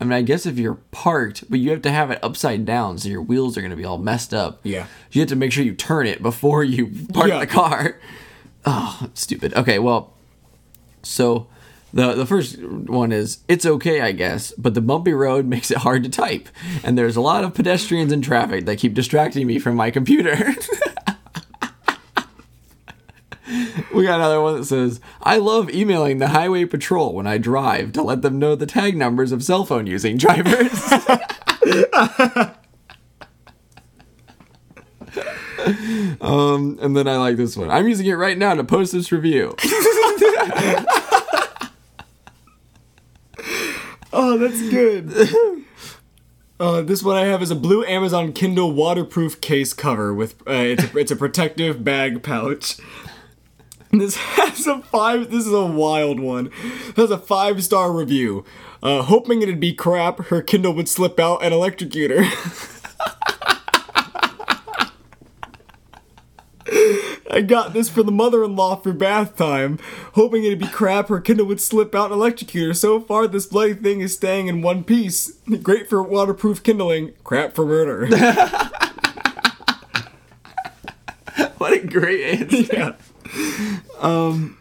[0.00, 2.96] I mean, I guess if you're parked, but you have to have it upside down,
[2.98, 4.60] so your wheels are going to be all messed up.
[4.62, 4.86] Yeah.
[5.10, 7.38] You have to make sure you turn it before you park Yeah.
[7.40, 7.98] the car.
[8.66, 9.54] Oh, stupid.
[9.54, 10.12] Okay, well,
[11.02, 11.46] so
[11.92, 15.78] the the first one is it's okay, I guess, but the bumpy road makes it
[15.78, 16.48] hard to type,
[16.84, 20.36] and there's a lot of pedestrians and traffic that keep distracting me from my computer.
[23.92, 27.92] We got another one that says, I love emailing the highway patrol when I drive
[27.92, 30.70] to let them know the tag numbers of cell phone using drivers.
[36.20, 37.68] um, and then I like this one.
[37.70, 39.56] I'm using it right now to post this review.
[44.12, 45.12] Oh, that's good.
[46.60, 50.52] Uh, this one I have is a blue Amazon Kindle waterproof case cover with uh,
[50.52, 52.76] it's a, it's a protective bag pouch.
[53.90, 55.30] This has a five.
[55.30, 56.50] This is a wild one.
[56.88, 58.44] This has a five star review.
[58.82, 62.79] Uh, hoping it'd be crap, her Kindle would slip out and electrocute her.
[67.30, 69.78] I got this for the mother-in-law for bath time,
[70.14, 71.08] hoping it'd be crap.
[71.08, 72.74] Her Kindle would slip out and electrocute her.
[72.74, 75.32] So far, this bloody thing is staying in one piece.
[75.62, 78.06] Great for waterproof kindling, crap for murder.
[81.58, 82.72] what a great answer.
[82.72, 82.92] yeah.
[84.00, 84.56] Um,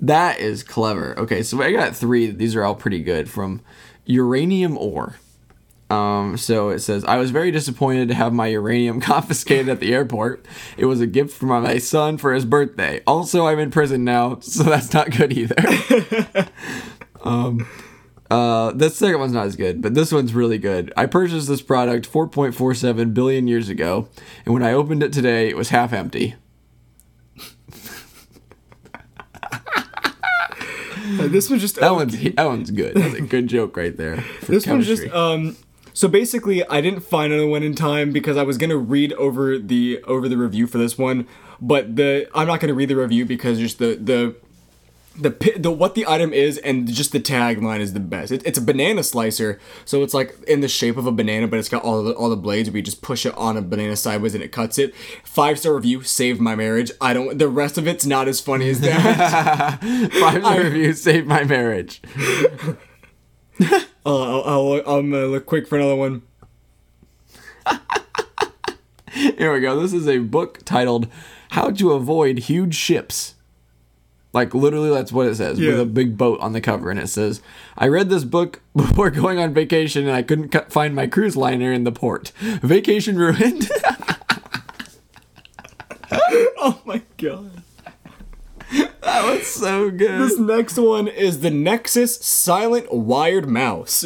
[0.00, 1.18] That is clever.
[1.18, 2.30] Okay, so I got three.
[2.30, 3.62] These are all pretty good from
[4.04, 5.16] uranium ore.
[5.88, 9.94] Um, so it says, I was very disappointed to have my uranium confiscated at the
[9.94, 10.44] airport.
[10.76, 13.02] It was a gift from my son for his birthday.
[13.06, 16.48] Also, I'm in prison now, so that's not good either.
[17.22, 17.68] um,
[18.30, 20.92] uh, the second one's not as good, but this one's really good.
[20.96, 24.08] I purchased this product 4.47 billion years ago,
[24.44, 26.34] and when I opened it today, it was half empty.
[31.18, 32.96] Uh, this was just That one's that one's good.
[32.96, 34.24] That's a good joke right there.
[34.48, 35.56] this one's just um
[35.96, 39.58] so basically i didn't find another one in time because i was gonna read over
[39.58, 41.26] the over the review for this one
[41.60, 44.36] but the i'm not gonna read the review because just the the
[45.18, 48.32] the, the what the item is and just the tagline is the best.
[48.32, 51.58] It, it's a banana slicer, so it's like in the shape of a banana, but
[51.58, 52.70] it's got all the all the blades.
[52.70, 54.94] We just push it on a banana sideways and it cuts it.
[55.24, 56.90] Five star review, saved my marriage.
[57.00, 57.38] I don't.
[57.38, 59.80] The rest of it's not as funny as that.
[60.20, 62.02] Five star review saved my marriage.
[64.06, 66.22] uh, I'll, I'll, I'm gonna look quick for another one.
[69.12, 69.80] Here we go.
[69.80, 71.08] This is a book titled
[71.50, 73.34] "How to Avoid Huge Ships."
[74.32, 77.08] Like literally, that's what it says with a big boat on the cover, and it
[77.08, 77.40] says,
[77.78, 81.36] "I read this book before going on vacation, and I couldn't cu- find my cruise
[81.36, 82.32] liner in the port.
[82.40, 83.68] Vacation ruined."
[86.58, 87.62] Oh my god.
[89.22, 90.20] That was so good.
[90.20, 94.04] This next one is the Nexus Silent Wired Mouse.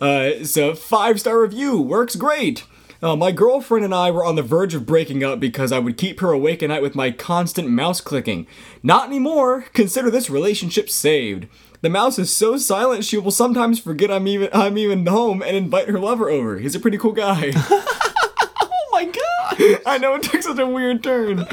[0.00, 1.80] Uh, it's a five star review.
[1.80, 2.64] Works great.
[3.02, 5.96] Uh, my girlfriend and I were on the verge of breaking up because I would
[5.96, 8.46] keep her awake at night with my constant mouse clicking.
[8.82, 9.66] Not anymore.
[9.72, 11.46] Consider this relationship saved.
[11.80, 15.56] The mouse is so silent she will sometimes forget I'm even I'm even home and
[15.56, 16.58] invite her lover over.
[16.58, 17.52] He's a pretty cool guy.
[17.56, 19.80] oh my god.
[19.86, 21.46] I know it took such a weird turn.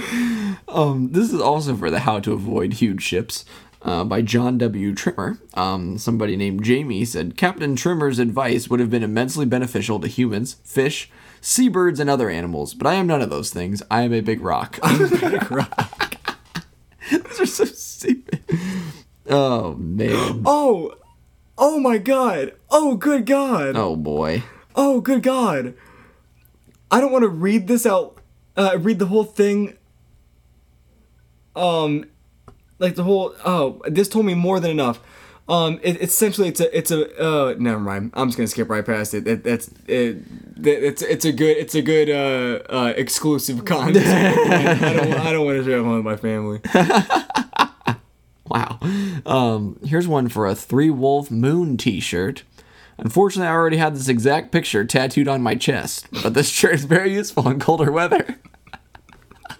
[0.68, 3.46] Um, this is also for the How to Avoid Huge Ships
[3.82, 4.94] uh, by John W.
[4.94, 5.40] Trimmer.
[5.54, 10.58] Um, somebody named Jamie said Captain Trimmer's advice would have been immensely beneficial to humans,
[10.64, 11.10] fish,
[11.40, 13.82] seabirds, and other animals, but I am none of those things.
[13.90, 14.80] I am a big rock.
[15.22, 16.18] Big rock.
[17.12, 18.42] Those are so stupid.
[19.30, 20.44] Oh man.
[20.46, 20.96] Oh,
[21.58, 22.54] oh my god.
[22.70, 23.78] Oh, good god.
[23.78, 24.44] Oh boy.
[24.76, 25.74] Oh, good God.
[26.92, 28.20] I don't want to read this out,
[28.56, 29.77] uh, read the whole thing.
[31.58, 32.06] Um,
[32.80, 35.00] like the whole, oh, this told me more than enough.
[35.50, 38.12] Um, it, essentially, it's a, it's a, uh, never mind.
[38.14, 39.24] I'm just gonna skip right past it.
[39.24, 40.62] That that's it.
[40.62, 44.06] That, it's it's a good, it's a good, uh, uh, exclusive content.
[44.06, 46.60] I don't, I don't want to share it with my family.
[48.50, 48.80] Wow.
[49.26, 52.44] Um, here's one for a three wolf moon T-shirt.
[52.98, 56.86] Unfortunately, I already had this exact picture tattooed on my chest, but this shirt is
[56.86, 58.40] very useful in colder weather.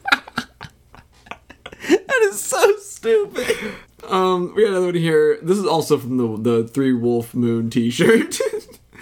[1.90, 3.76] that is so stupid.
[4.08, 5.40] Um, we got another one here.
[5.42, 8.40] This is also from the the three wolf moon T-shirt.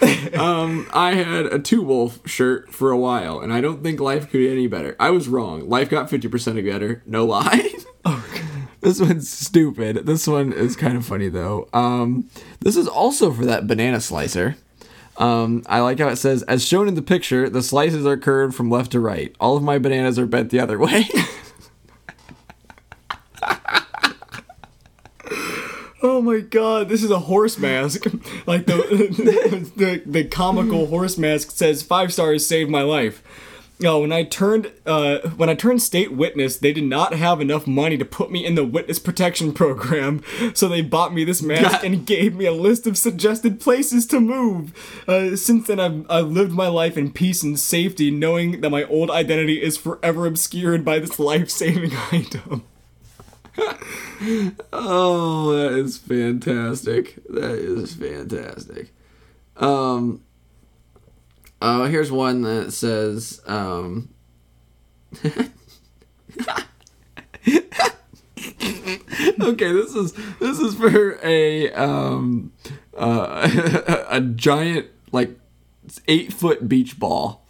[0.36, 4.30] um, I had a two wolf shirt for a while, and I don't think life
[4.30, 4.96] could be any better.
[5.00, 5.68] I was wrong.
[5.70, 7.04] Life got fifty percent better.
[7.06, 7.70] No lie.
[8.06, 8.42] oh, God.
[8.82, 10.06] This one's stupid.
[10.06, 11.68] This one is kind of funny though.
[11.74, 12.30] Um,
[12.62, 14.56] this is also for that banana slicer.
[15.18, 18.54] Um, I like how it says, as shown in the picture, the slices are curved
[18.54, 19.34] from left to right.
[19.40, 21.08] All of my bananas are bent the other way.
[26.08, 28.06] Oh my god, this is a horse mask.
[28.45, 28.76] like the,
[29.76, 33.24] the the comical horse mask says five stars saved my life.
[33.80, 37.66] No, when I turned uh, when I turned state witness, they did not have enough
[37.66, 40.22] money to put me in the witness protection program,
[40.53, 44.20] so they bought me this mask and gave me a list of suggested places to
[44.20, 44.78] move.
[45.08, 48.84] Uh, since then, I've, I've lived my life in peace and safety, knowing that my
[48.84, 52.64] old identity is forever obscured by this life-saving item.
[54.74, 57.16] Oh, that is fantastic.
[57.30, 58.93] That is fantastic.
[59.57, 60.22] Um,
[61.61, 64.09] uh, here's one that says, um,
[69.39, 72.51] okay, this is this is for a um
[72.97, 75.38] uh, a giant like
[76.07, 77.41] eight foot beach ball.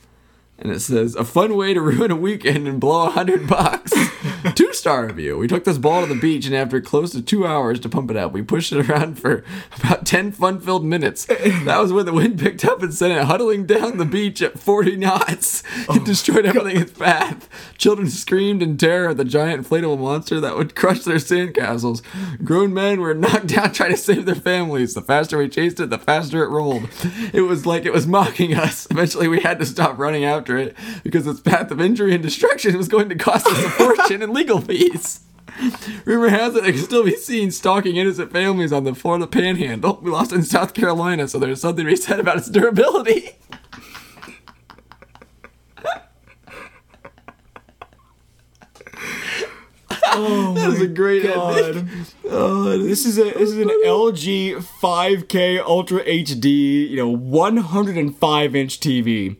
[0.57, 3.91] And it says, a fun way to ruin a weekend and blow a hundred bucks.
[4.56, 5.38] two star review.
[5.38, 8.12] We took this ball to the beach, and after close to two hours to pump
[8.12, 9.43] it up, we pushed it around for
[9.80, 11.26] about 10 fun filled minutes.
[11.26, 14.60] That was when the wind picked up and sent it huddling down the beach at
[14.60, 15.64] 40 knots.
[15.78, 17.50] It oh destroyed everything in its path.
[17.78, 22.02] Children screamed in terror at the giant inflatable monster that would crush their sandcastles.
[22.43, 24.93] Grown men were knocked down trying to save their families.
[24.93, 26.89] The faster we chased it, the faster it rolled.
[27.34, 28.88] It was like it was mocking us.
[28.91, 32.78] Eventually, we had to stop running after it because its path of injury and destruction
[32.78, 35.22] was going to cost us a fortune in legal fees.
[36.06, 40.00] Rumor has it it can still be seen stalking innocent families on the Florida Panhandle.
[40.02, 43.32] We lost it in South Carolina, so there's something to be said about its durability.
[50.18, 51.88] Oh That was a great God.
[52.28, 58.80] Oh, This is a this is an LG 5K Ultra HD, you know, 105 inch
[58.80, 59.38] TV.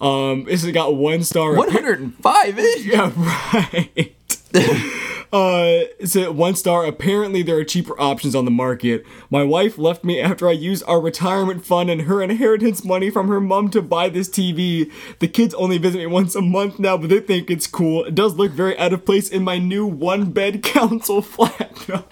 [0.00, 1.54] Um, this has got one star.
[1.54, 2.84] 105 inch.
[2.84, 4.16] Yeah, right.
[5.32, 5.84] uh,
[6.14, 6.84] a one star.
[6.84, 9.04] Apparently, there are cheaper options on the market.
[9.30, 13.28] My wife left me after I used our retirement fund and her inheritance money from
[13.28, 14.90] her mom to buy this TV.
[15.20, 18.04] The kids only visit me once a month now, but they think it's cool.
[18.04, 21.88] It does look very out of place in my new one bed council flat.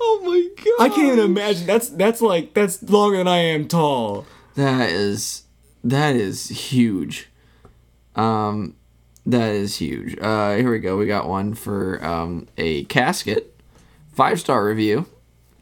[0.00, 0.84] Oh my god.
[0.84, 1.66] I can't even imagine.
[1.66, 4.24] That's that's like that's longer than I am tall.
[4.54, 5.44] That is
[5.84, 7.28] that is huge.
[8.14, 8.74] Um
[9.28, 10.18] that is huge.
[10.20, 10.96] Uh here we go.
[10.96, 13.54] We got one for um a casket.
[14.12, 15.06] Five star review.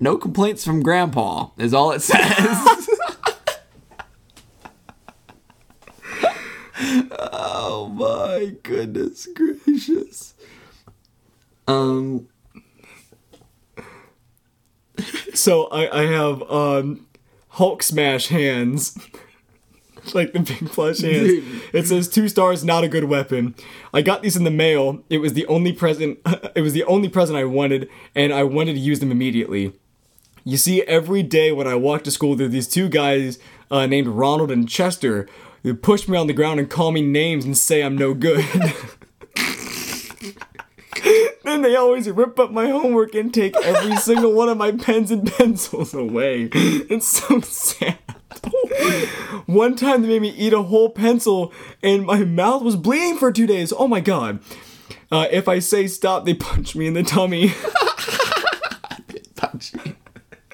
[0.00, 2.18] No complaints from grandpa is all it says.
[7.20, 10.34] oh my goodness gracious.
[11.66, 12.28] Um
[15.34, 17.06] So I, I have um
[17.50, 18.98] Hulk smash hands.
[20.14, 21.44] like the big plush hands.
[21.72, 23.54] It says two stars, not a good weapon.
[23.92, 25.02] I got these in the mail.
[25.10, 26.18] It was the only present
[26.54, 29.72] it was the only present I wanted, and I wanted to use them immediately.
[30.44, 33.38] You see, every day when I walk to school, there are these two guys
[33.70, 35.28] uh, named Ronald and Chester
[35.64, 38.44] who push me on the ground and call me names and say I'm no good.
[41.42, 45.10] then they always rip up my homework and take every single one of my pens
[45.10, 46.48] and pencils away.
[46.52, 47.98] It's so sad.
[49.46, 53.32] One time they made me eat a whole pencil and my mouth was bleeding for
[53.32, 53.72] two days.
[53.76, 54.40] Oh my god.
[55.10, 57.52] Uh, if I say stop, they punch me in the tummy.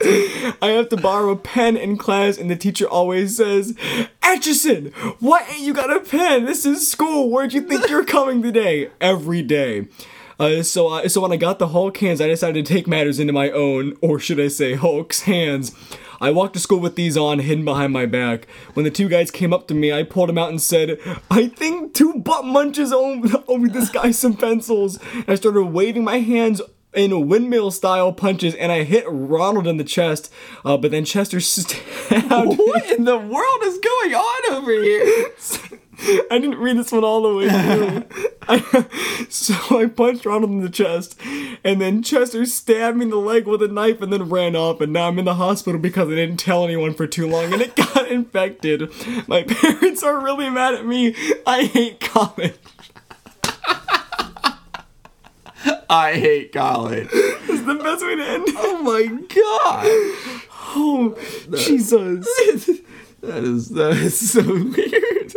[0.05, 3.77] I have to borrow a pen in class, and the teacher always says,
[4.21, 4.87] Atchison,
[5.21, 6.45] why ain't you got a pen?
[6.45, 7.31] This is school.
[7.31, 8.91] Where'd you think you're coming today?
[9.01, 9.87] Every day.
[10.41, 13.33] Uh, so, so when I got the Hulk hands, I decided to take matters into
[13.33, 15.73] my own, or should I say, Hulk's hands.
[16.23, 18.47] I walked to school with these on, hidden behind my back.
[18.75, 20.99] When the two guys came up to me, I pulled them out and said,
[21.29, 25.01] I think two butt munches owe, owe this guy some pencils.
[25.13, 26.63] And I started waving my hands
[26.95, 30.33] in windmill style punches and I hit Ronald in the chest,
[30.65, 35.31] uh, but then Chester stabbed what in the world is going on over here?
[36.31, 38.05] I didn't read this one all the way through.
[38.49, 38.87] I,
[39.29, 41.19] so I punched Ronald in the chest,
[41.65, 44.81] and then Chester stabbed me in the leg with a knife and then ran off,
[44.81, 47.63] and now I'm in the hospital because I didn't tell anyone for too long and
[47.63, 48.91] it got infected.
[49.29, 51.15] My parents are really mad at me.
[51.47, 52.55] I hate college.
[55.89, 57.11] I hate college.
[57.11, 58.55] This is the best way to end it.
[58.59, 59.87] Oh my god.
[60.75, 61.17] Oh,
[61.55, 62.27] Jesus.
[63.23, 65.35] That is that is so weird.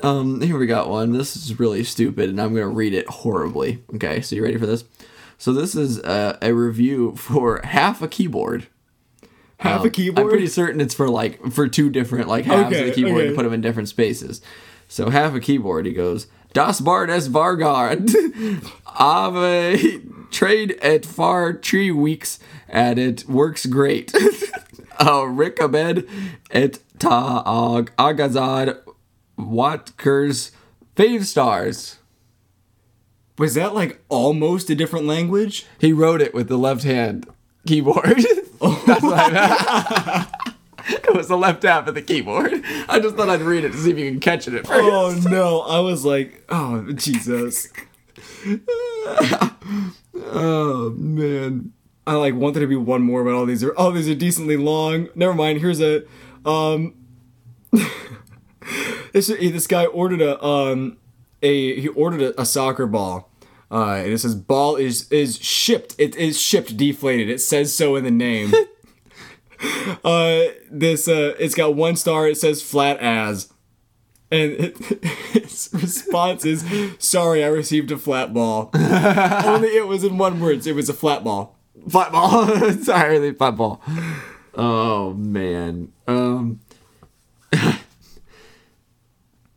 [0.00, 1.12] Um, here we got one.
[1.12, 3.82] This is really stupid, and I'm gonna read it horribly.
[3.94, 4.84] Okay, so you ready for this?
[5.38, 8.66] So this is uh, a review for half a keyboard.
[9.58, 10.26] Half Um, a keyboard?
[10.26, 13.20] I'm pretty certain it's for like for two different like halves Okay, of the keyboard
[13.22, 13.28] okay.
[13.30, 14.40] to put them in different spaces.
[14.88, 18.10] So half a keyboard, he goes, Das Bart es Vargard.
[18.86, 20.00] Ave
[20.30, 22.38] trade at far three weeks
[22.68, 24.12] and it works great.
[25.00, 26.08] uh, Rick Abed
[26.50, 27.42] et ta
[27.76, 28.78] ag- agazad
[29.36, 30.52] watkers
[30.94, 31.98] Fave stars.
[33.38, 35.66] Was that like almost a different language?
[35.80, 37.26] He wrote it with the left hand
[37.66, 38.24] keyboard.
[38.64, 38.80] Oh.
[38.86, 40.28] That's what I
[40.86, 42.62] It was the left half of the keyboard.
[42.88, 44.78] I just thought I'd read it to see if you can catch it at first.
[44.80, 47.66] Oh no, I was like, oh Jesus.
[50.14, 51.72] Oh man.
[52.06, 54.56] I like wanted to be one more, but all these are all these are decently
[54.56, 55.08] long.
[55.16, 55.60] Never mind.
[55.60, 56.04] Here's a
[56.44, 56.94] um.
[59.12, 60.98] this this guy ordered a um
[61.42, 63.30] a he ordered a, a soccer ball.
[63.70, 65.94] Uh, and it says ball is is shipped.
[65.98, 67.30] It is shipped deflated.
[67.30, 68.52] It says so in the name.
[70.04, 72.28] uh, this uh, it's got one star.
[72.28, 73.50] It says flat as.
[74.30, 74.76] And it,
[75.34, 76.64] its response is,
[76.98, 80.66] "Sorry, I received a flat ball." Only it was in one word.
[80.66, 81.58] It was a flat ball.
[81.88, 82.52] Flat ball.
[82.62, 83.80] Entirely flat ball.
[84.54, 85.92] Oh man.
[86.06, 86.60] Um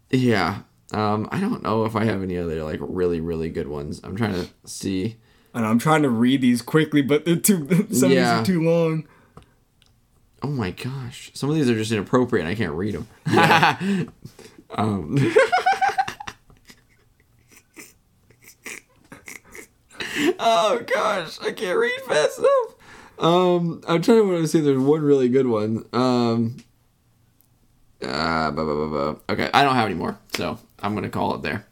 [0.10, 0.60] Yeah.
[0.94, 4.00] Um I don't know if I have any other like really, really good ones.
[4.04, 5.18] I'm trying to see.
[5.54, 7.88] And I'm trying to read these quickly, but they're too.
[7.92, 8.40] Some Yeah.
[8.40, 9.08] of these are too long.
[10.44, 11.32] Oh my gosh.
[11.34, 13.08] Some of these are just inappropriate and I can't read them.
[14.72, 15.18] um
[20.40, 22.75] Oh gosh, I can't read fast enough.
[23.20, 24.60] Um, I'm trying to to see.
[24.60, 25.86] There's one really good one.
[25.94, 26.58] Um,
[28.02, 31.42] uh, blah, blah, blah, okay, I don't have any more, so I'm gonna call it
[31.42, 31.66] there.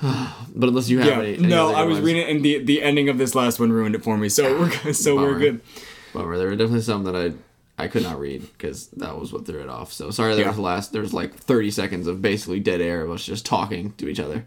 [0.02, 1.18] but unless you have Yeah.
[1.20, 2.06] any, any No, I was ones.
[2.06, 4.28] reading it, and the the ending of this last one ruined it for me.
[4.28, 4.96] So we're good.
[4.96, 5.60] so we're good.
[6.14, 6.38] Bummer.
[6.38, 7.32] There were definitely some that I
[7.82, 9.92] I could not read because that was what threw it off.
[9.92, 10.34] So sorry.
[10.34, 10.50] There Yeah.
[10.50, 10.92] was last.
[10.92, 14.20] There was like 30 seconds of basically dead air of us just talking to each
[14.20, 14.44] other.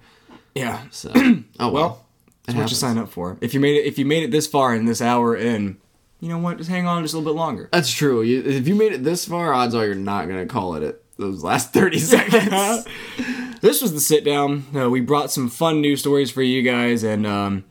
[0.55, 0.83] Yeah.
[0.91, 1.71] So oh well.
[1.71, 2.04] Well,
[2.47, 3.37] It That's what you sign up for.
[3.41, 5.77] If you made it, if you made it this far in this hour in,
[6.19, 6.57] you know what?
[6.57, 7.69] Just hang on just a little bit longer.
[7.71, 8.21] That's true.
[8.21, 10.99] You, if you made it this far, odds are you're not gonna call it at
[11.17, 12.85] those last 30 seconds.
[13.61, 14.65] this was the sit down.
[14.75, 17.63] Uh, we brought some fun news stories for you guys, and um,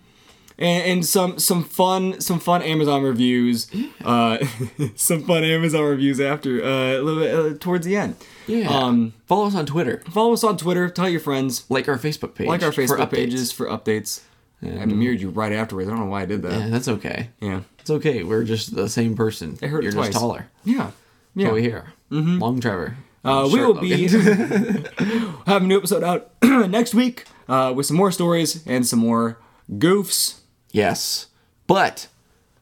[0.59, 3.71] and, and some some fun some fun Amazon reviews.
[4.05, 4.39] Uh,
[4.97, 8.17] some fun Amazon reviews after uh, a little bit uh, towards the end.
[8.47, 8.69] yeah.
[8.69, 10.03] Um, Follow us on Twitter.
[10.11, 10.89] follow us on Twitter.
[10.91, 11.65] Tell your friends.
[11.71, 12.49] Like our Facebook page.
[12.49, 13.11] Like our Facebook updates.
[13.11, 14.21] pages for updates.
[14.63, 15.89] I mirrored you right afterwards.
[15.89, 16.53] I don't know why I did that.
[16.53, 16.71] Yeah, that.
[16.71, 17.31] that's okay.
[17.41, 17.61] Yeah.
[17.81, 18.23] It's okay.
[18.23, 19.59] We're just the same person.
[19.63, 20.09] I heard You're twice.
[20.09, 20.49] just taller.
[20.65, 20.91] Yeah.
[21.35, 21.47] Yeah.
[21.49, 21.53] Yeah.
[21.53, 21.93] we hear.
[22.11, 22.97] Long Trevor.
[23.25, 24.07] Uh, we will be
[25.47, 29.39] have a new episode out next week uh, with some more stories and some more
[29.71, 30.41] goofs.
[30.73, 31.27] yes,
[31.67, 32.09] but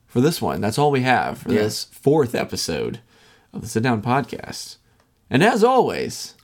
[0.07, 1.63] for this one, that's all we have for Yeah.
[1.63, 3.01] this fourth episode
[3.53, 4.77] of the Sit Down Podcast.
[5.29, 6.35] And as always,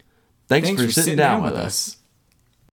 [0.49, 1.98] thanks, for, sitting, down, with us.